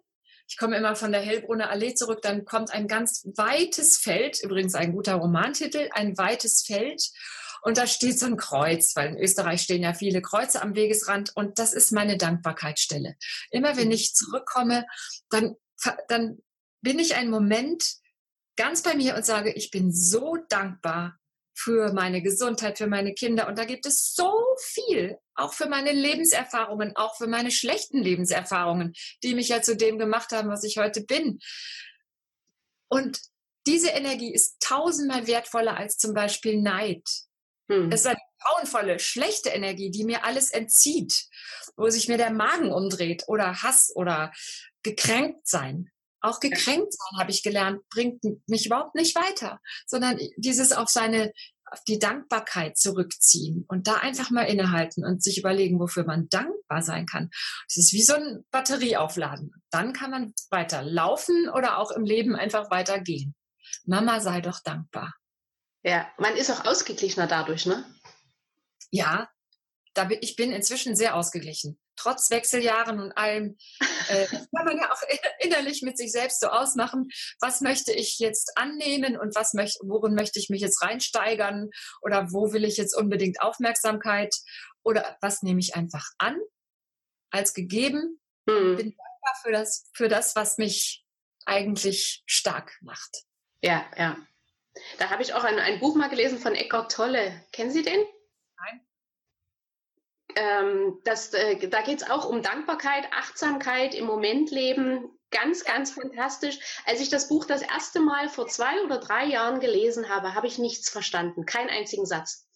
ich 0.49 0.57
komme 0.57 0.77
immer 0.79 0.97
von 0.97 1.13
der 1.13 1.21
Hellbrunner 1.21 1.69
Allee 1.69 1.95
zurück, 1.95 2.23
dann 2.23 2.47
kommt 2.47 2.73
ein 2.73 2.89
ganz 2.89 3.29
weites 3.37 3.99
Feld, 3.99 4.43
übrigens 4.43 4.75
ein 4.75 4.93
guter 4.93 5.17
Romantitel, 5.17 5.91
ein 5.93 6.17
weites 6.17 6.63
Feld. 6.63 7.11
Und 7.61 7.77
da 7.77 7.87
steht 7.87 8.19
so 8.19 8.25
ein 8.25 8.39
Kreuz, 8.39 8.97
weil 8.97 9.11
in 9.11 9.19
Österreich 9.19 9.61
stehen 9.61 9.83
ja 9.83 9.93
viele 9.93 10.23
Kreuze 10.23 10.63
am 10.63 10.75
Wegesrand 10.75 11.33
und 11.35 11.59
das 11.59 11.75
ist 11.75 11.93
meine 11.93 12.17
Dankbarkeitsstelle. 12.17 13.17
Immer 13.51 13.77
wenn 13.77 13.91
ich 13.91 14.15
zurückkomme, 14.15 14.87
dann, 15.29 15.57
dann 16.09 16.39
bin 16.81 16.99
ich 16.99 17.17
einen 17.17 17.31
Moment 17.31 17.97
ganz 18.57 18.83
bei 18.83 18.95
mir 18.95 19.15
und 19.15 19.27
sage, 19.27 19.53
ich 19.53 19.71
bin 19.71 19.93
so 19.93 20.39
dankbar 20.49 21.19
für 21.53 21.93
meine 21.93 22.23
Gesundheit, 22.23 22.79
für 22.79 22.87
meine 22.87 23.13
Kinder. 23.13 23.47
Und 23.47 23.59
da 23.59 23.67
gibt 23.67 23.85
es 23.85 24.15
so 24.15 24.33
viel, 24.59 25.19
auch 25.37 25.53
für 25.53 25.69
meine 25.69 25.93
Lebenserfahrungen, 25.93 26.97
auch 26.97 27.17
für 27.17 27.27
meine 27.27 27.51
schlechten 27.51 28.03
Lebenserfahrungen, 28.03 28.95
die 29.23 29.35
mich 29.35 29.49
ja 29.49 29.63
zu 29.63 29.77
dem 29.77 29.99
gemacht 29.99 30.33
haben, 30.33 30.49
was 30.49 30.65
ich 30.65 30.79
heute 30.79 31.03
bin. 31.03 31.39
Und 32.89 33.21
diese 33.67 33.91
Energie 33.91 34.33
ist 34.33 34.61
tausendmal 34.61 35.27
wertvoller 35.27 35.77
als 35.77 35.99
zum 35.99 36.15
Beispiel 36.15 36.61
Neid. 36.61 37.03
Hm. 37.69 37.91
Das 37.91 38.01
ist 38.01 38.07
eine 38.07 38.21
grauenvolle, 38.41 38.99
schlechte 38.99 39.51
Energie, 39.51 39.91
die 39.91 40.05
mir 40.05 40.25
alles 40.25 40.51
entzieht, 40.51 41.27
wo 41.77 41.89
sich 41.91 42.09
mir 42.09 42.17
der 42.17 42.31
Magen 42.31 42.73
umdreht 42.73 43.25
oder 43.27 43.63
Hass 43.63 43.93
oder 43.95 44.33
gekränkt 44.83 45.49
sein. 45.49 45.91
Auch 46.21 46.41
gekränkt 46.41 46.93
sein, 46.93 47.21
habe 47.21 47.31
ich 47.31 47.43
gelernt, 47.43 47.83
bringt 47.89 48.23
mich 48.49 48.67
überhaupt 48.67 48.95
nicht 48.95 49.15
weiter, 49.15 49.61
sondern 49.87 50.19
dieses 50.37 50.73
auf 50.73 50.89
seine, 50.89 51.33
auf 51.67 51.83
die 51.85 51.99
Dankbarkeit 51.99 52.77
zurückziehen 52.77 53.65
und 53.69 53.87
da 53.87 53.97
einfach 53.97 54.31
mal 54.31 54.45
innehalten 54.45 55.05
und 55.05 55.23
sich 55.23 55.39
überlegen, 55.39 55.81
wofür 55.81 56.05
man 56.05 56.29
dankbar 56.29 56.83
sein 56.83 57.07
kann. 57.07 57.31
Das 57.69 57.77
ist 57.77 57.93
wie 57.93 58.03
so 58.03 58.15
ein 58.15 58.45
Batterieaufladen. 58.51 59.53
Dann 59.71 59.93
kann 59.93 60.11
man 60.11 60.35
weiter 60.51 60.83
laufen 60.83 61.49
oder 61.49 61.79
auch 61.79 61.91
im 61.91 62.05
Leben 62.05 62.37
einfach 62.37 62.71
weitergehen. 62.71 63.35
Mama 63.85 64.21
sei 64.21 64.41
doch 64.41 64.61
dankbar. 64.61 65.15
Ja, 65.83 66.09
man 66.19 66.37
ist 66.37 66.51
auch 66.51 66.65
ausgeglichener 66.65 67.27
dadurch, 67.27 67.67
ne? 67.67 67.85
Ja, 68.91 69.29
da 69.95 70.05
bin, 70.05 70.19
ich 70.21 70.37
bin 70.37 70.53
inzwischen 70.53 70.97
sehr 70.97 71.17
ausgeglichen 71.17 71.79
trotz 71.97 72.31
Wechseljahren 72.31 73.01
und 73.01 73.13
allem, 73.13 73.57
äh, 74.09 74.27
kann 74.57 74.65
man 74.65 74.79
ja 74.79 74.93
auch 74.93 75.03
innerlich 75.41 75.83
mit 75.83 75.99
sich 75.99 76.13
selbst 76.13 76.41
so 76.41 76.49
ausmachen, 76.49 77.09
was 77.41 77.61
möchte 77.61 77.93
ich 77.93 78.19
jetzt 78.19 78.53
annehmen 78.57 79.17
und 79.17 79.35
was 79.35 79.55
möchte, 79.55 79.79
worin 79.83 80.15
möchte 80.15 80.39
ich 80.39 80.49
mich 80.49 80.61
jetzt 80.61 80.83
reinsteigern 80.83 81.71
oder 82.03 82.33
wo 82.33 82.53
will 82.53 82.65
ich 82.65 82.77
jetzt 82.77 82.97
unbedingt 82.97 83.41
Aufmerksamkeit 83.41 84.35
oder 84.83 85.17
was 85.21 85.43
nehme 85.43 85.61
ich 85.61 85.75
einfach 85.75 86.07
an 86.19 86.39
als 87.31 87.55
gegeben. 87.55 88.21
Mhm. 88.47 88.77
Bin 88.77 88.97
dankbar 88.97 89.35
für 89.43 89.53
das, 89.53 89.91
für 89.95 90.09
das, 90.09 90.37
was 90.37 90.59
mich 90.59 91.05
eigentlich 91.45 92.23
stark 92.27 92.77
macht. 92.81 93.25
Ja, 93.63 93.85
ja. 93.97 94.17
Da 94.99 95.11
habe 95.11 95.23
ich 95.23 95.33
auch 95.33 95.45
ein, 95.45 95.59
ein 95.59 95.81
Buch 95.81 95.97
mal 95.97 96.09
gelesen 96.09 96.39
von 96.39 96.55
Eckhart 96.55 96.93
Tolle. 96.93 97.45
Kennen 97.53 97.71
Sie 97.71 97.83
den? 97.83 98.05
Ähm, 100.37 101.01
das, 101.05 101.33
äh, 101.33 101.69
da 101.69 101.81
geht 101.83 102.03
es 102.03 102.11
auch 102.11 102.29
um 102.29 102.43
Dankbarkeit, 102.43 103.09
Achtsamkeit, 103.13 103.95
im 103.95 104.05
Moment 104.05 104.51
leben. 104.51 105.09
Ganz, 105.31 105.65
ganz 105.65 105.93
fantastisch. 105.93 106.59
Als 106.85 107.01
ich 107.01 107.09
das 107.09 107.29
Buch 107.29 107.47
das 107.47 107.63
erste 107.63 108.01
Mal 108.01 108.29
vor 108.29 108.47
zwei 108.47 108.83
oder 108.85 108.99
drei 108.99 109.25
Jahren 109.25 109.61
gelesen 109.61 110.09
habe, 110.09 110.35
habe 110.35 110.47
ich 110.47 110.59
nichts 110.59 110.91
verstanden, 110.91 111.47
keinen 111.47 111.71
einzigen 111.71 112.07
Satz. 112.07 112.47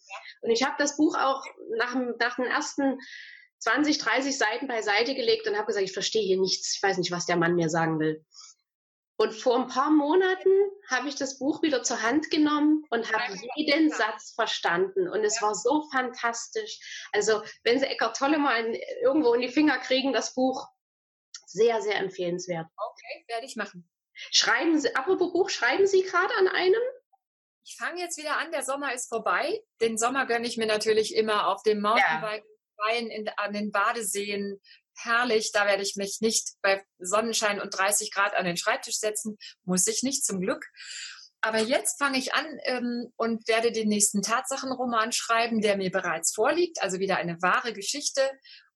Und 0.41 0.51
ich 0.51 0.63
habe 0.63 0.75
das 0.77 0.95
Buch 0.95 1.15
auch 1.15 1.43
nach, 1.77 1.95
nach 2.19 2.35
den 2.35 2.45
ersten 2.45 2.99
20, 3.59 3.97
30 3.97 4.37
Seiten 4.37 4.67
beiseite 4.67 5.15
gelegt 5.15 5.47
und 5.47 5.55
habe 5.55 5.67
gesagt, 5.67 5.85
ich 5.85 5.93
verstehe 5.93 6.23
hier 6.23 6.39
nichts, 6.39 6.75
ich 6.75 6.83
weiß 6.83 6.97
nicht, 6.97 7.11
was 7.11 7.25
der 7.25 7.37
Mann 7.37 7.55
mir 7.55 7.69
sagen 7.69 7.99
will. 7.99 8.23
Und 9.21 9.33
vor 9.33 9.55
ein 9.55 9.67
paar 9.67 9.91
Monaten 9.91 10.49
habe 10.89 11.07
ich 11.07 11.13
das 11.13 11.37
Buch 11.37 11.61
wieder 11.61 11.83
zur 11.83 12.01
Hand 12.01 12.31
genommen 12.31 12.83
und 12.89 13.13
habe 13.13 13.39
jeden 13.55 13.91
Satz 13.91 14.31
verstanden. 14.33 15.07
Und 15.07 15.23
es 15.23 15.39
war 15.43 15.53
so 15.53 15.87
fantastisch. 15.91 16.79
Also, 17.11 17.43
wenn 17.61 17.77
Sie 17.77 17.85
Eckart 17.85 18.17
Tolle 18.17 18.39
mal 18.39 18.65
in, 18.65 18.73
irgendwo 19.03 19.35
in 19.35 19.41
die 19.41 19.49
Finger 19.49 19.77
kriegen, 19.77 20.11
das 20.11 20.33
Buch, 20.33 20.67
sehr, 21.45 21.83
sehr 21.83 21.97
empfehlenswert. 21.97 22.65
Okay, 22.75 23.25
werde 23.27 23.45
ich 23.45 23.55
machen. 23.55 23.87
Schreiben 24.31 24.79
Sie, 24.79 24.95
apropos 24.95 25.31
Buch, 25.31 25.51
schreiben 25.51 25.85
Sie 25.85 26.01
gerade 26.01 26.33
an 26.39 26.47
einem? 26.47 26.81
Ich 27.63 27.75
fange 27.77 28.01
jetzt 28.01 28.17
wieder 28.17 28.37
an, 28.37 28.51
der 28.51 28.63
Sommer 28.63 28.91
ist 28.91 29.07
vorbei. 29.07 29.63
Den 29.81 29.99
Sommer 29.99 30.25
gönne 30.25 30.47
ich 30.47 30.57
mir 30.57 30.65
natürlich 30.65 31.15
immer 31.15 31.47
auf 31.49 31.61
dem 31.61 31.79
Mountainbike, 31.79 32.43
ja. 32.89 32.95
in, 32.95 33.29
an 33.37 33.53
den 33.53 33.71
Badeseen, 33.71 34.59
herrlich, 34.95 35.51
da 35.51 35.65
werde 35.65 35.83
ich 35.83 35.95
mich 35.95 36.19
nicht 36.21 36.53
bei 36.61 36.83
Sonnenschein 36.99 37.61
und 37.61 37.69
30 37.69 38.11
Grad 38.11 38.35
an 38.35 38.45
den 38.45 38.57
Schreibtisch 38.57 38.97
setzen, 38.97 39.37
muss 39.63 39.87
ich 39.87 40.03
nicht 40.03 40.25
zum 40.25 40.41
Glück. 40.41 40.65
Aber 41.41 41.59
jetzt 41.59 41.97
fange 41.97 42.19
ich 42.19 42.33
an 42.33 42.45
ähm, 42.65 43.11
und 43.17 43.47
werde 43.47 43.71
den 43.71 43.89
nächsten 43.89 44.21
Tatsachenroman 44.21 45.11
schreiben, 45.11 45.59
der 45.59 45.75
mir 45.75 45.89
bereits 45.89 46.33
vorliegt, 46.33 46.81
also 46.81 46.99
wieder 46.99 47.17
eine 47.17 47.41
wahre 47.41 47.73
Geschichte. 47.73 48.21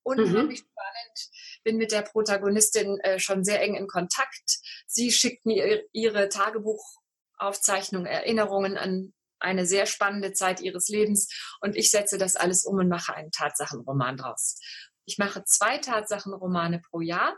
Unheimlich 0.02 0.62
mhm. 0.62 0.66
spannend. 0.66 1.64
Bin 1.64 1.78
mit 1.78 1.92
der 1.92 2.02
Protagonistin 2.02 3.00
äh, 3.02 3.20
schon 3.20 3.44
sehr 3.44 3.62
eng 3.62 3.76
in 3.76 3.88
Kontakt. 3.88 4.60
Sie 4.88 5.12
schickt 5.12 5.46
mir 5.46 5.84
ihre 5.94 6.30
Tagebuchaufzeichnungen, 6.30 8.08
Erinnerungen 8.08 8.78
an 8.78 9.14
eine 9.40 9.66
sehr 9.66 9.86
spannende 9.86 10.34
Zeit 10.34 10.60
ihres 10.62 10.88
Lebens 10.88 11.28
und 11.62 11.76
ich 11.76 11.92
setze 11.92 12.18
das 12.18 12.36
alles 12.36 12.66
um 12.66 12.78
und 12.78 12.90
mache 12.90 13.14
einen 13.14 13.32
Tatsachenroman 13.32 14.18
draus. 14.18 14.60
Ich 15.06 15.18
mache 15.18 15.44
zwei 15.46 15.78
Tatsachenromane 15.78 16.80
pro 16.80 17.02
Jahr. 17.02 17.38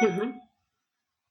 Mhm. 0.00 0.40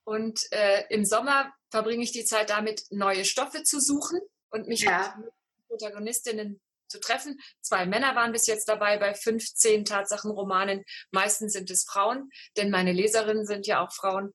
Und 0.04 0.52
äh, 0.52 0.86
im 0.90 1.06
Sommer 1.06 1.54
verbringe 1.70 2.04
ich 2.04 2.12
die 2.12 2.26
Zeit 2.26 2.50
damit, 2.50 2.86
neue 2.90 3.26
Stoffe 3.26 3.64
zu 3.64 3.80
suchen 3.80 4.20
und 4.50 4.68
mich 4.68 4.82
ja. 4.82 5.16
mit 5.20 5.32
Protagonistinnen 5.68 6.60
zu 6.88 7.00
treffen. 7.00 7.40
Zwei 7.62 7.86
Männer 7.86 8.16
waren 8.16 8.34
bis 8.34 8.48
jetzt 8.48 8.68
dabei 8.68 8.98
bei 8.98 9.14
15 9.14 9.86
Tatsachenromanen. 9.86 10.84
Meistens 11.12 11.54
sind 11.54 11.72
es 11.72 11.86
Frauen, 11.86 12.30
denn 12.58 12.70
meine 12.70 12.92
Leserinnen 12.92 13.46
sind 13.46 13.66
ja 13.66 13.84
auch 13.84 13.94
Frauen. 13.94 14.34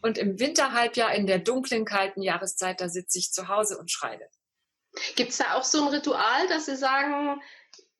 Und 0.00 0.18
im 0.18 0.40
Winterhalbjahr, 0.40 1.14
in 1.14 1.26
der 1.26 1.38
dunklen, 1.38 1.84
kalten 1.84 2.22
Jahreszeit, 2.22 2.80
da 2.80 2.88
sitze 2.88 3.18
ich 3.18 3.30
zu 3.30 3.48
Hause 3.48 3.78
und 3.78 3.90
schreibe. 3.90 4.26
Gibt 5.14 5.30
es 5.30 5.38
da 5.38 5.54
auch 5.54 5.64
so 5.64 5.82
ein 5.82 5.94
Ritual, 5.94 6.48
dass 6.48 6.66
Sie 6.66 6.76
sagen, 6.76 7.40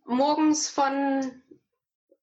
morgens 0.05 0.69
von 0.69 1.42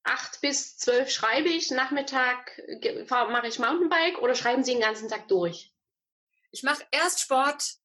8 0.10 0.42
bis 0.42 0.78
12 0.78 1.10
schreibe 1.10 1.50
ich, 1.50 1.72
Nachmittag 1.72 2.62
mache 3.10 3.48
ich 3.48 3.60
Mountainbike 3.60 4.20
oder 4.20 4.36
schreiben 4.36 4.64
Sie 4.64 4.74
den 4.74 4.82
ganzen 4.82 5.10
Tag 5.10 5.28
durch? 5.28 5.72
Ich 6.52 6.64
mache 6.64 6.84
erst 6.92 7.22
Sport, 7.22 7.76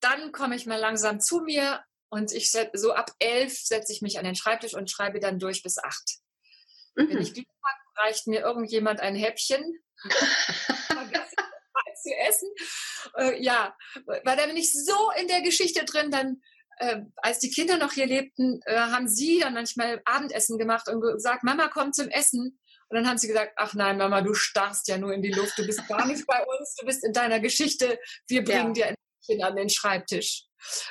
dann 0.00 0.32
komme 0.32 0.56
ich 0.56 0.66
mal 0.66 0.78
langsam 0.78 1.20
zu 1.20 1.40
mir 1.40 1.84
und 2.08 2.32
ich 2.32 2.50
so 2.50 2.92
ab 2.92 3.12
11 3.18 3.58
setze 3.58 3.92
ich 3.92 4.02
mich 4.02 4.18
an 4.18 4.24
den 4.24 4.34
Schreibtisch 4.34 4.74
und 4.74 4.90
schreibe 4.90 5.20
dann 5.20 5.38
durch 5.38 5.62
bis 5.62 5.78
8. 5.78 6.18
Mhm. 6.94 7.08
Wenn 7.08 7.18
ich 7.18 7.34
Glück 7.34 7.46
habe, 7.62 8.06
reicht 8.06 8.26
mir 8.26 8.40
irgendjemand 8.40 9.00
ein 9.00 9.14
Häppchen. 9.14 9.82
zu 12.02 12.14
essen. 12.14 12.48
Äh, 13.16 13.42
ja, 13.42 13.76
weil 14.04 14.36
da 14.36 14.46
bin 14.46 14.56
ich 14.56 14.72
so 14.72 15.10
in 15.20 15.28
der 15.28 15.42
Geschichte 15.42 15.84
drin, 15.84 16.10
dann 16.10 16.42
äh, 16.78 17.02
als 17.16 17.38
die 17.38 17.50
Kinder 17.50 17.76
noch 17.76 17.92
hier 17.92 18.06
lebten, 18.06 18.60
äh, 18.64 18.76
haben 18.76 19.08
sie 19.08 19.40
dann 19.40 19.54
manchmal 19.54 20.00
Abendessen 20.04 20.58
gemacht 20.58 20.88
und 20.88 21.00
gesagt, 21.00 21.44
Mama, 21.44 21.68
komm 21.68 21.92
zum 21.92 22.08
Essen. 22.08 22.58
Und 22.88 22.96
dann 22.96 23.08
haben 23.08 23.18
sie 23.18 23.28
gesagt, 23.28 23.52
ach 23.56 23.74
nein, 23.74 23.98
Mama, 23.98 24.22
du 24.22 24.34
starrst 24.34 24.88
ja 24.88 24.96
nur 24.96 25.12
in 25.12 25.22
die 25.22 25.32
Luft, 25.32 25.58
du 25.58 25.66
bist 25.66 25.86
gar 25.88 26.06
nicht 26.06 26.26
bei 26.26 26.44
uns, 26.44 26.74
du 26.76 26.86
bist 26.86 27.04
in 27.04 27.12
deiner 27.12 27.38
Geschichte, 27.40 27.98
wir 28.28 28.44
bringen 28.44 28.74
ja. 28.74 28.86
dir 28.86 28.86
ein 28.86 28.94
Mädchen 29.28 29.44
an 29.44 29.56
den 29.56 29.68
Schreibtisch. 29.68 30.44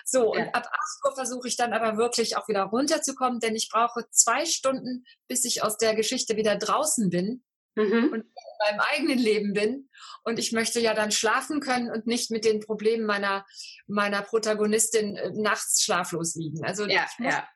So, 0.06 0.34
ja. 0.34 0.44
und 0.44 0.56
ab 0.56 0.68
8 0.68 0.74
Uhr 1.06 1.16
versuche 1.16 1.48
ich 1.48 1.58
dann 1.58 1.74
aber 1.74 1.98
wirklich 1.98 2.38
auch 2.38 2.48
wieder 2.48 2.64
runterzukommen, 2.64 3.40
denn 3.40 3.56
ich 3.56 3.70
brauche 3.70 4.06
zwei 4.12 4.46
Stunden, 4.46 5.06
bis 5.28 5.44
ich 5.44 5.64
aus 5.64 5.78
der 5.78 5.96
Geschichte 5.96 6.38
wieder 6.38 6.56
draußen 6.56 7.10
bin 7.10 7.44
mhm. 7.76 8.10
und 8.14 8.26
meinem 8.60 8.80
eigenen 8.80 9.18
Leben 9.18 9.54
bin. 9.54 9.90
Und 10.24 10.40
ich 10.40 10.52
möchte 10.52 10.80
ja 10.80 10.94
dann 10.94 11.12
schlafen 11.12 11.60
können 11.60 11.92
und 11.92 12.08
nicht 12.08 12.32
mit 12.32 12.46
den 12.46 12.60
Problemen 12.60 13.06
meiner, 13.06 13.46
meiner 13.88 14.22
Protagonistin 14.22 15.16
äh, 15.16 15.32
nachts 15.34 15.84
schlaflos 15.84 16.36
liegen. 16.36 16.64
Also 16.64 16.86
ja, 16.86 17.06
ich 17.12 17.20
muss 17.20 17.34
ja. 17.34 17.48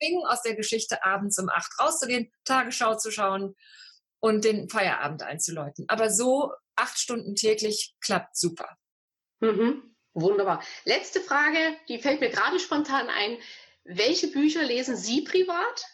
zwingen, 0.00 0.26
aus 0.26 0.42
der 0.42 0.54
Geschichte 0.54 1.04
abends 1.04 1.38
um 1.38 1.48
acht 1.48 1.72
rauszugehen, 1.80 2.32
Tagesschau 2.44 2.96
zu 2.96 3.10
schauen 3.10 3.54
und 4.20 4.44
den 4.44 4.68
Feierabend 4.68 5.22
einzuläuten. 5.22 5.84
Aber 5.88 6.10
so 6.10 6.52
acht 6.76 6.98
Stunden 6.98 7.34
täglich 7.34 7.94
klappt 8.00 8.36
super. 8.36 8.76
Mhm. 9.40 9.94
Wunderbar. 10.14 10.62
Letzte 10.84 11.20
Frage, 11.20 11.58
die 11.88 11.98
fällt 11.98 12.20
mir 12.20 12.30
gerade 12.30 12.60
spontan 12.60 13.08
ein. 13.08 13.36
Welche 13.84 14.28
Bücher 14.28 14.62
lesen 14.62 14.96
Sie 14.96 15.22
privat? 15.22 15.84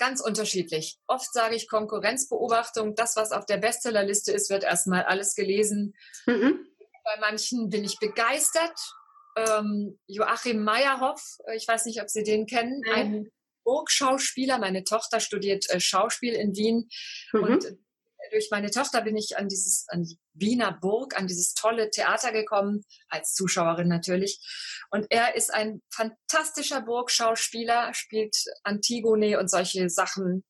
Ganz 0.00 0.22
unterschiedlich. 0.22 0.98
Oft 1.08 1.30
sage 1.30 1.54
ich 1.54 1.68
Konkurrenzbeobachtung. 1.68 2.94
Das, 2.94 3.16
was 3.16 3.32
auf 3.32 3.44
der 3.44 3.58
Bestsellerliste 3.58 4.32
ist, 4.32 4.48
wird 4.48 4.64
erstmal 4.64 5.02
alles 5.02 5.34
gelesen. 5.34 5.92
Mhm. 6.24 6.66
Bei 7.04 7.20
manchen 7.20 7.68
bin 7.68 7.84
ich 7.84 7.98
begeistert. 7.98 8.78
Ähm, 9.36 10.00
Joachim 10.06 10.64
Meyerhoff, 10.64 11.36
äh, 11.46 11.54
ich 11.54 11.68
weiß 11.68 11.84
nicht, 11.84 12.00
ob 12.00 12.08
Sie 12.08 12.22
den 12.22 12.46
kennen, 12.46 12.80
mhm. 12.80 12.94
ein 12.94 13.28
Burgschauspieler. 13.62 14.56
Meine 14.56 14.84
Tochter 14.84 15.20
studiert 15.20 15.68
äh, 15.68 15.80
Schauspiel 15.80 16.32
in 16.32 16.56
Wien. 16.56 16.88
Mhm. 17.34 17.42
Und 17.42 17.76
durch 18.30 18.48
meine 18.50 18.70
Tochter 18.70 19.02
bin 19.02 19.16
ich 19.16 19.36
an 19.38 19.48
dieses, 19.48 19.86
an 19.88 20.02
die 20.02 20.18
Wiener 20.34 20.72
Burg, 20.72 21.18
an 21.18 21.26
dieses 21.26 21.54
tolle 21.54 21.90
Theater 21.90 22.32
gekommen, 22.32 22.84
als 23.08 23.34
Zuschauerin 23.34 23.88
natürlich. 23.88 24.40
Und 24.90 25.06
er 25.10 25.34
ist 25.36 25.52
ein 25.52 25.82
fantastischer 25.90 26.80
Burgschauspieler, 26.80 27.94
spielt 27.94 28.36
Antigone 28.62 29.38
und 29.38 29.50
solche 29.50 29.88
Sachen 29.88 30.44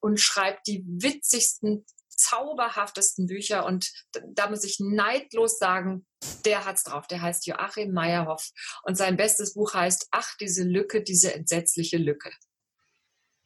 und 0.00 0.20
schreibt 0.20 0.66
die 0.66 0.84
witzigsten, 0.86 1.84
zauberhaftesten 2.16 3.26
Bücher. 3.26 3.66
Und 3.66 3.92
da 4.28 4.48
muss 4.48 4.64
ich 4.64 4.80
neidlos 4.80 5.58
sagen, 5.58 6.06
der 6.44 6.64
hat's 6.64 6.84
drauf. 6.84 7.06
Der 7.06 7.20
heißt 7.20 7.46
Joachim 7.46 7.92
Meyerhoff. 7.92 8.50
Und 8.82 8.96
sein 8.96 9.16
bestes 9.16 9.54
Buch 9.54 9.74
heißt 9.74 10.08
Ach, 10.10 10.34
diese 10.40 10.64
Lücke, 10.64 11.02
diese 11.02 11.34
entsetzliche 11.34 11.98
Lücke. 11.98 12.30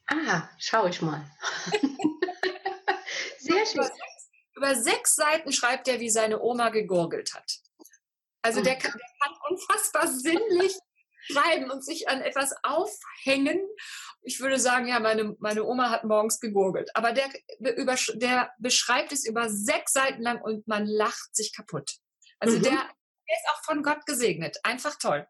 Ah, 0.07 0.49
schau 0.57 0.87
ich 0.87 1.01
mal. 1.01 1.29
Sehr 3.41 3.65
schön. 3.65 3.75
Über 3.75 3.85
sechs, 3.85 4.29
über 4.55 4.75
sechs, 4.75 5.15
Seiten 5.15 5.51
schreibt 5.51 5.87
er, 5.87 5.99
wie 5.99 6.09
seine 6.09 6.41
Oma 6.41 6.69
gegurgelt 6.69 7.33
hat. 7.33 7.59
Also 8.43 8.61
der, 8.61 8.75
kann, 8.75 8.91
der 8.91 9.27
kann 9.27 9.37
unfassbar 9.49 10.07
sinnlich 10.07 10.75
schreiben 11.31 11.69
und 11.69 11.85
sich 11.85 12.09
an 12.09 12.21
etwas 12.21 12.53
aufhängen. 12.63 13.59
Ich 14.23 14.39
würde 14.39 14.59
sagen, 14.59 14.87
ja, 14.87 14.99
meine, 14.99 15.35
meine 15.39 15.63
Oma 15.63 15.89
hat 15.89 16.03
morgens 16.03 16.39
gegurgelt. 16.39 16.95
Aber 16.95 17.11
der, 17.11 17.29
über, 17.59 17.95
der 18.15 18.51
beschreibt 18.59 19.11
es 19.11 19.25
über 19.25 19.49
sechs 19.49 19.93
Seiten 19.93 20.21
lang 20.21 20.41
und 20.41 20.67
man 20.67 20.85
lacht 20.85 21.35
sich 21.35 21.55
kaputt. 21.55 21.97
Also 22.39 22.57
mhm. 22.57 22.63
der, 22.63 22.71
der 22.71 22.79
ist 22.79 23.49
auch 23.51 23.63
von 23.63 23.83
Gott 23.83 24.05
gesegnet. 24.05 24.57
Einfach 24.63 24.95
toll. 24.97 25.27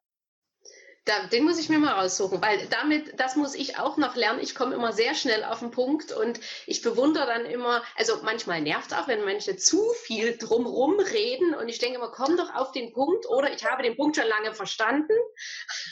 Da, 1.06 1.26
den 1.28 1.46
muss 1.46 1.58
ich 1.58 1.68
mir 1.68 1.80
mal 1.80 2.00
raussuchen, 2.00 2.42
weil 2.44 2.68
damit, 2.68 3.20
das 3.20 3.36
muss 3.36 3.56
ich 3.56 3.80
auch 3.80 3.98
noch 3.98 4.16
lernen. 4.16 4.40
Ich 4.40 4.54
komme 4.54 4.76
immer 4.76 4.94
sehr 4.94 5.16
schnell 5.16 5.44
auf 5.44 5.60
den 5.60 5.72
Punkt 5.72 6.12
und 6.12 6.40
ich 6.68 6.84
bewundere 6.84 7.26
dann 7.26 7.46
immer, 7.46 7.84
also 7.96 8.22
manchmal 8.22 8.62
nervt 8.62 8.94
auch, 8.94 9.08
wenn 9.08 9.26
Menschen 9.26 9.58
zu 9.58 9.84
viel 10.04 10.38
drumrum 10.38 11.00
reden 11.00 11.56
und 11.56 11.70
ich 11.70 11.80
denke 11.80 11.96
immer, 11.96 12.12
komm 12.12 12.38
doch 12.38 12.54
auf 12.54 12.72
den 12.72 12.94
Punkt 12.94 13.26
oder 13.26 13.52
ich 13.52 13.66
habe 13.66 13.82
den 13.82 13.98
Punkt 13.98 14.16
schon 14.16 14.28
lange 14.28 14.54
verstanden. 14.54 15.14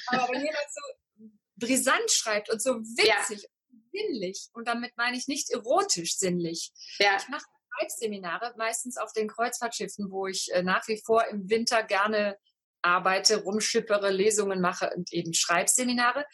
Aber 0.08 0.28
wenn 0.28 0.42
jemand 0.42 0.68
so 0.70 1.28
brisant 1.56 2.12
schreibt 2.12 2.52
und 2.52 2.62
so 2.62 2.76
witzig 2.76 3.42
ja. 3.42 3.50
und 3.72 3.84
sinnlich, 3.92 4.50
und 4.54 4.68
damit 4.68 4.96
meine 4.96 5.18
ich 5.18 5.28
nicht 5.28 5.50
erotisch 5.50 6.18
sinnlich. 6.18 6.72
Ja. 7.00 7.18
Ich 7.18 7.28
mache 7.30 7.46
Schreibseminare, 7.80 8.54
meistens 8.58 8.98
auf 8.98 9.14
den 9.14 9.28
Kreuzfahrtschiffen, 9.28 10.12
wo 10.12 10.28
ich 10.28 10.52
äh, 10.54 10.64
nach 10.64 10.88
wie 10.88 11.02
vor 11.04 11.26
im 11.28 11.50
Winter 11.50 11.84
gerne 11.84 12.38
arbeite, 12.82 13.44
rumschippere, 13.44 14.12
Lesungen 14.12 14.62
mache 14.62 14.92
und 14.96 15.12
eben 15.14 15.34
Schreibseminare. 15.34 16.26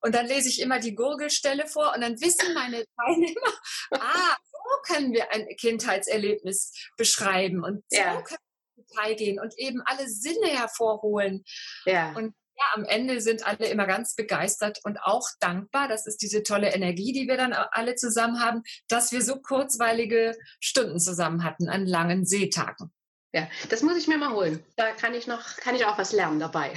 Und 0.00 0.14
dann 0.14 0.26
lese 0.26 0.48
ich 0.48 0.60
immer 0.60 0.80
die 0.80 0.94
Gurgelstelle 0.94 1.66
vor 1.66 1.94
und 1.94 2.02
dann 2.02 2.20
wissen 2.20 2.52
meine 2.52 2.84
Teilnehmer, 2.96 3.52
ah, 3.92 4.36
so 4.42 4.92
können 4.92 5.12
wir 5.12 5.32
ein 5.32 5.46
Kindheitserlebnis 5.58 6.72
beschreiben 6.96 7.64
und 7.64 7.82
so 7.88 7.98
ja. 7.98 8.20
können 8.20 8.38
wir 8.76 8.82
ins 8.82 8.90
Detail 8.90 9.14
gehen 9.14 9.40
und 9.40 9.58
eben 9.58 9.80
alle 9.86 10.08
Sinne 10.08 10.48
hervorholen. 10.48 11.42
Ja. 11.86 12.12
Und 12.12 12.34
ja, 12.56 12.64
am 12.74 12.84
Ende 12.84 13.20
sind 13.20 13.46
alle 13.46 13.66
immer 13.66 13.86
ganz 13.86 14.14
begeistert 14.14 14.78
und 14.84 14.98
auch 15.02 15.26
dankbar. 15.40 15.88
Das 15.88 16.06
ist 16.06 16.18
diese 16.18 16.42
tolle 16.42 16.72
Energie, 16.72 17.12
die 17.12 17.26
wir 17.26 17.36
dann 17.36 17.52
alle 17.52 17.96
zusammen 17.96 18.40
haben, 18.40 18.62
dass 18.88 19.10
wir 19.10 19.22
so 19.22 19.40
kurzweilige 19.40 20.36
Stunden 20.60 21.00
zusammen 21.00 21.42
hatten 21.42 21.68
an 21.68 21.86
langen 21.86 22.26
Seetagen. 22.26 22.92
Ja, 23.34 23.48
das 23.68 23.82
muss 23.82 23.96
ich 23.96 24.06
mir 24.06 24.16
mal 24.16 24.32
holen. 24.32 24.64
Da 24.76 24.92
kann 24.92 25.12
ich 25.12 25.26
noch, 25.26 25.56
kann 25.56 25.74
ich 25.74 25.84
auch 25.84 25.98
was 25.98 26.12
lernen 26.12 26.38
dabei. 26.38 26.72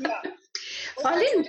Ja. 0.00 0.22
Frau 1.00 1.16
Lind, 1.16 1.48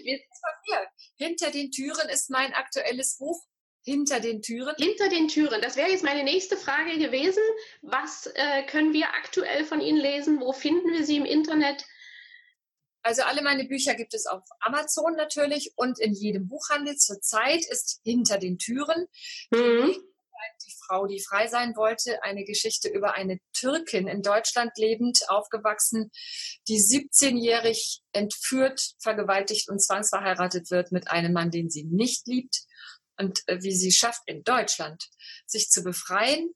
hinter 1.18 1.52
den 1.52 1.72
Türen 1.72 2.08
ist 2.08 2.30
mein 2.30 2.54
aktuelles 2.54 3.18
Buch. 3.18 3.44
Hinter 3.84 4.22
den 4.22 4.42
Türen? 4.42 4.76
Hinter 4.78 5.10
den 5.10 5.28
Türen. 5.28 5.62
Das 5.62 5.76
wäre 5.76 5.90
jetzt 5.90 6.06
meine 6.06 6.24
nächste 6.24 6.56
Frage 6.56 6.98
gewesen. 6.98 7.44
Was 7.82 8.28
äh, 8.36 8.64
können 8.64 8.94
wir 8.94 9.10
aktuell 9.10 9.66
von 9.66 9.82
Ihnen 9.82 10.00
lesen? 10.00 10.40
Wo 10.40 10.54
finden 10.54 10.94
wir 10.94 11.04
Sie 11.04 11.18
im 11.18 11.26
Internet? 11.26 11.86
Also 13.02 13.24
alle 13.24 13.42
meine 13.42 13.66
Bücher 13.66 13.96
gibt 13.96 14.14
es 14.14 14.26
auf 14.26 14.44
Amazon 14.62 15.16
natürlich 15.16 15.74
und 15.76 16.00
in 16.00 16.14
jedem 16.14 16.48
Buchhandel. 16.48 16.96
Zurzeit 16.96 17.66
ist 17.70 18.00
Hinter 18.06 18.38
den 18.38 18.58
Türen. 18.58 19.08
Mhm 19.52 19.96
die 20.66 20.76
Frau, 20.86 21.06
die 21.08 21.22
frei 21.22 21.48
sein 21.48 21.76
wollte, 21.76 22.24
eine 22.24 22.44
Geschichte 22.44 22.90
über 22.90 23.16
eine 23.16 23.40
Türkin 23.54 24.08
in 24.08 24.22
Deutschland 24.22 24.72
lebend, 24.78 25.20
aufgewachsen, 25.28 26.12
die 26.68 26.80
17-jährig 26.80 28.02
entführt, 28.12 28.94
vergewaltigt 29.00 29.70
und 29.70 29.82
zwangsverheiratet 29.82 30.72
wird 30.72 30.92
mit 30.92 31.10
einem 31.10 31.34
Mann, 31.34 31.52
den 31.52 31.70
sie 31.70 31.84
nicht 31.84 32.28
liebt 32.28 32.62
und 33.18 33.42
äh, 33.48 33.62
wie 33.62 33.76
sie 33.76 33.92
schafft, 33.92 34.22
in 34.26 34.44
Deutschland 34.44 35.10
sich 35.46 35.70
zu 35.70 35.84
befreien, 35.84 36.54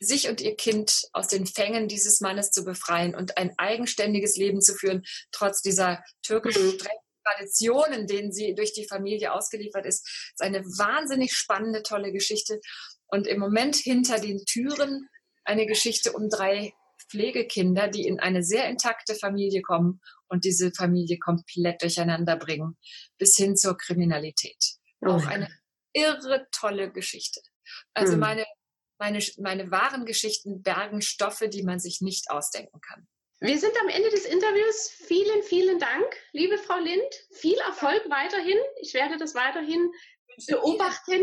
sich 0.00 0.28
und 0.28 0.40
ihr 0.40 0.56
Kind 0.56 1.02
aus 1.12 1.28
den 1.28 1.46
Fängen 1.46 1.88
dieses 1.88 2.20
Mannes 2.20 2.50
zu 2.50 2.64
befreien 2.64 3.14
und 3.14 3.36
ein 3.38 3.52
eigenständiges 3.58 4.36
Leben 4.36 4.60
zu 4.60 4.74
führen, 4.74 5.02
trotz 5.32 5.62
dieser 5.62 6.02
türkischen 6.22 6.66
mhm. 6.66 6.78
Traditionen, 7.24 8.06
denen 8.06 8.32
sie 8.32 8.54
durch 8.54 8.72
die 8.72 8.86
Familie 8.86 9.32
ausgeliefert 9.32 9.86
ist. 9.86 10.02
Das 10.02 10.48
ist 10.48 10.54
eine 10.54 10.64
wahnsinnig 10.64 11.32
spannende, 11.32 11.82
tolle 11.82 12.12
Geschichte. 12.12 12.60
Und 13.06 13.26
im 13.26 13.38
Moment 13.38 13.76
hinter 13.76 14.18
den 14.18 14.44
Türen 14.44 15.08
eine 15.44 15.66
Geschichte 15.66 16.12
um 16.12 16.28
drei 16.28 16.72
Pflegekinder, 17.08 17.88
die 17.88 18.06
in 18.06 18.18
eine 18.18 18.42
sehr 18.42 18.68
intakte 18.68 19.14
Familie 19.14 19.62
kommen 19.62 20.00
und 20.28 20.44
diese 20.44 20.72
Familie 20.72 21.18
komplett 21.18 21.82
durcheinander 21.82 22.36
bringen, 22.36 22.76
bis 23.18 23.36
hin 23.36 23.56
zur 23.56 23.76
Kriminalität. 23.76 24.76
Oh. 25.00 25.10
Auch 25.10 25.26
eine 25.26 25.48
irre 25.92 26.46
tolle 26.50 26.90
Geschichte. 26.90 27.40
Also 27.92 28.14
mhm. 28.14 28.20
meine, 28.20 28.44
meine, 28.98 29.20
meine 29.38 29.70
wahren 29.70 30.06
Geschichten 30.06 30.62
bergen 30.62 31.02
Stoffe, 31.02 31.48
die 31.48 31.62
man 31.62 31.78
sich 31.78 32.00
nicht 32.00 32.30
ausdenken 32.30 32.80
kann. 32.80 33.06
Wir 33.40 33.58
sind 33.58 33.76
am 33.80 33.88
Ende 33.88 34.10
des 34.10 34.24
Interviews. 34.26 34.90
Vielen, 34.90 35.42
vielen 35.42 35.78
Dank, 35.78 36.06
liebe 36.32 36.56
Frau 36.56 36.78
Lind. 36.78 37.26
Viel 37.32 37.58
Erfolg 37.58 38.08
weiterhin. 38.08 38.58
Ich 38.80 38.94
werde 38.94 39.16
das 39.16 39.34
weiterhin 39.34 39.90
beobachten. 40.46 41.22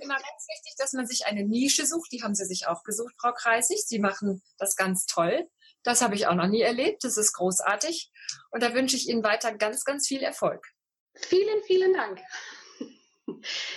Immer 0.00 0.14
ganz 0.14 0.46
wichtig, 0.48 0.74
dass 0.78 0.92
man 0.92 1.06
sich 1.06 1.26
eine 1.26 1.44
Nische 1.44 1.86
sucht. 1.86 2.10
Die 2.12 2.22
haben 2.22 2.34
Sie 2.34 2.46
sich 2.46 2.66
auch 2.66 2.82
gesucht, 2.84 3.14
Frau 3.20 3.32
Kreisig. 3.32 3.84
Sie 3.86 3.98
machen 3.98 4.42
das 4.58 4.76
ganz 4.76 5.06
toll. 5.06 5.48
Das 5.82 6.00
habe 6.00 6.14
ich 6.14 6.26
auch 6.26 6.34
noch 6.34 6.46
nie 6.46 6.62
erlebt. 6.62 7.04
Das 7.04 7.18
ist 7.18 7.34
großartig. 7.34 8.10
Und 8.50 8.62
da 8.62 8.72
wünsche 8.72 8.96
ich 8.96 9.08
Ihnen 9.08 9.22
weiter 9.22 9.52
ganz, 9.54 9.84
ganz 9.84 10.06
viel 10.06 10.22
Erfolg. 10.22 10.66
Vielen, 11.14 11.62
vielen 11.64 11.92
Dank. 11.92 12.20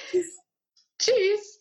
Tschüss. 0.09 0.37
Tschüss. 0.99 1.56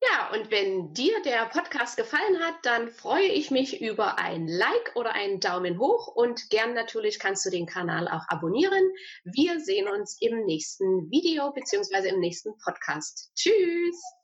Ja, 0.00 0.30
und 0.32 0.50
wenn 0.52 0.92
dir 0.94 1.20
der 1.22 1.46
Podcast 1.46 1.96
gefallen 1.96 2.38
hat, 2.40 2.54
dann 2.62 2.88
freue 2.88 3.26
ich 3.26 3.50
mich 3.50 3.80
über 3.80 4.18
ein 4.18 4.46
Like 4.46 4.92
oder 4.94 5.12
einen 5.12 5.40
Daumen 5.40 5.80
hoch 5.80 6.06
und 6.14 6.50
gern 6.50 6.72
natürlich 6.72 7.18
kannst 7.18 7.44
du 7.44 7.50
den 7.50 7.66
Kanal 7.66 8.06
auch 8.06 8.24
abonnieren. 8.28 8.92
Wir 9.24 9.58
sehen 9.58 9.88
uns 9.88 10.16
im 10.20 10.44
nächsten 10.44 11.10
Video 11.10 11.52
bzw. 11.52 12.10
im 12.10 12.20
nächsten 12.20 12.56
Podcast. 12.58 13.32
Tschüss! 13.34 14.17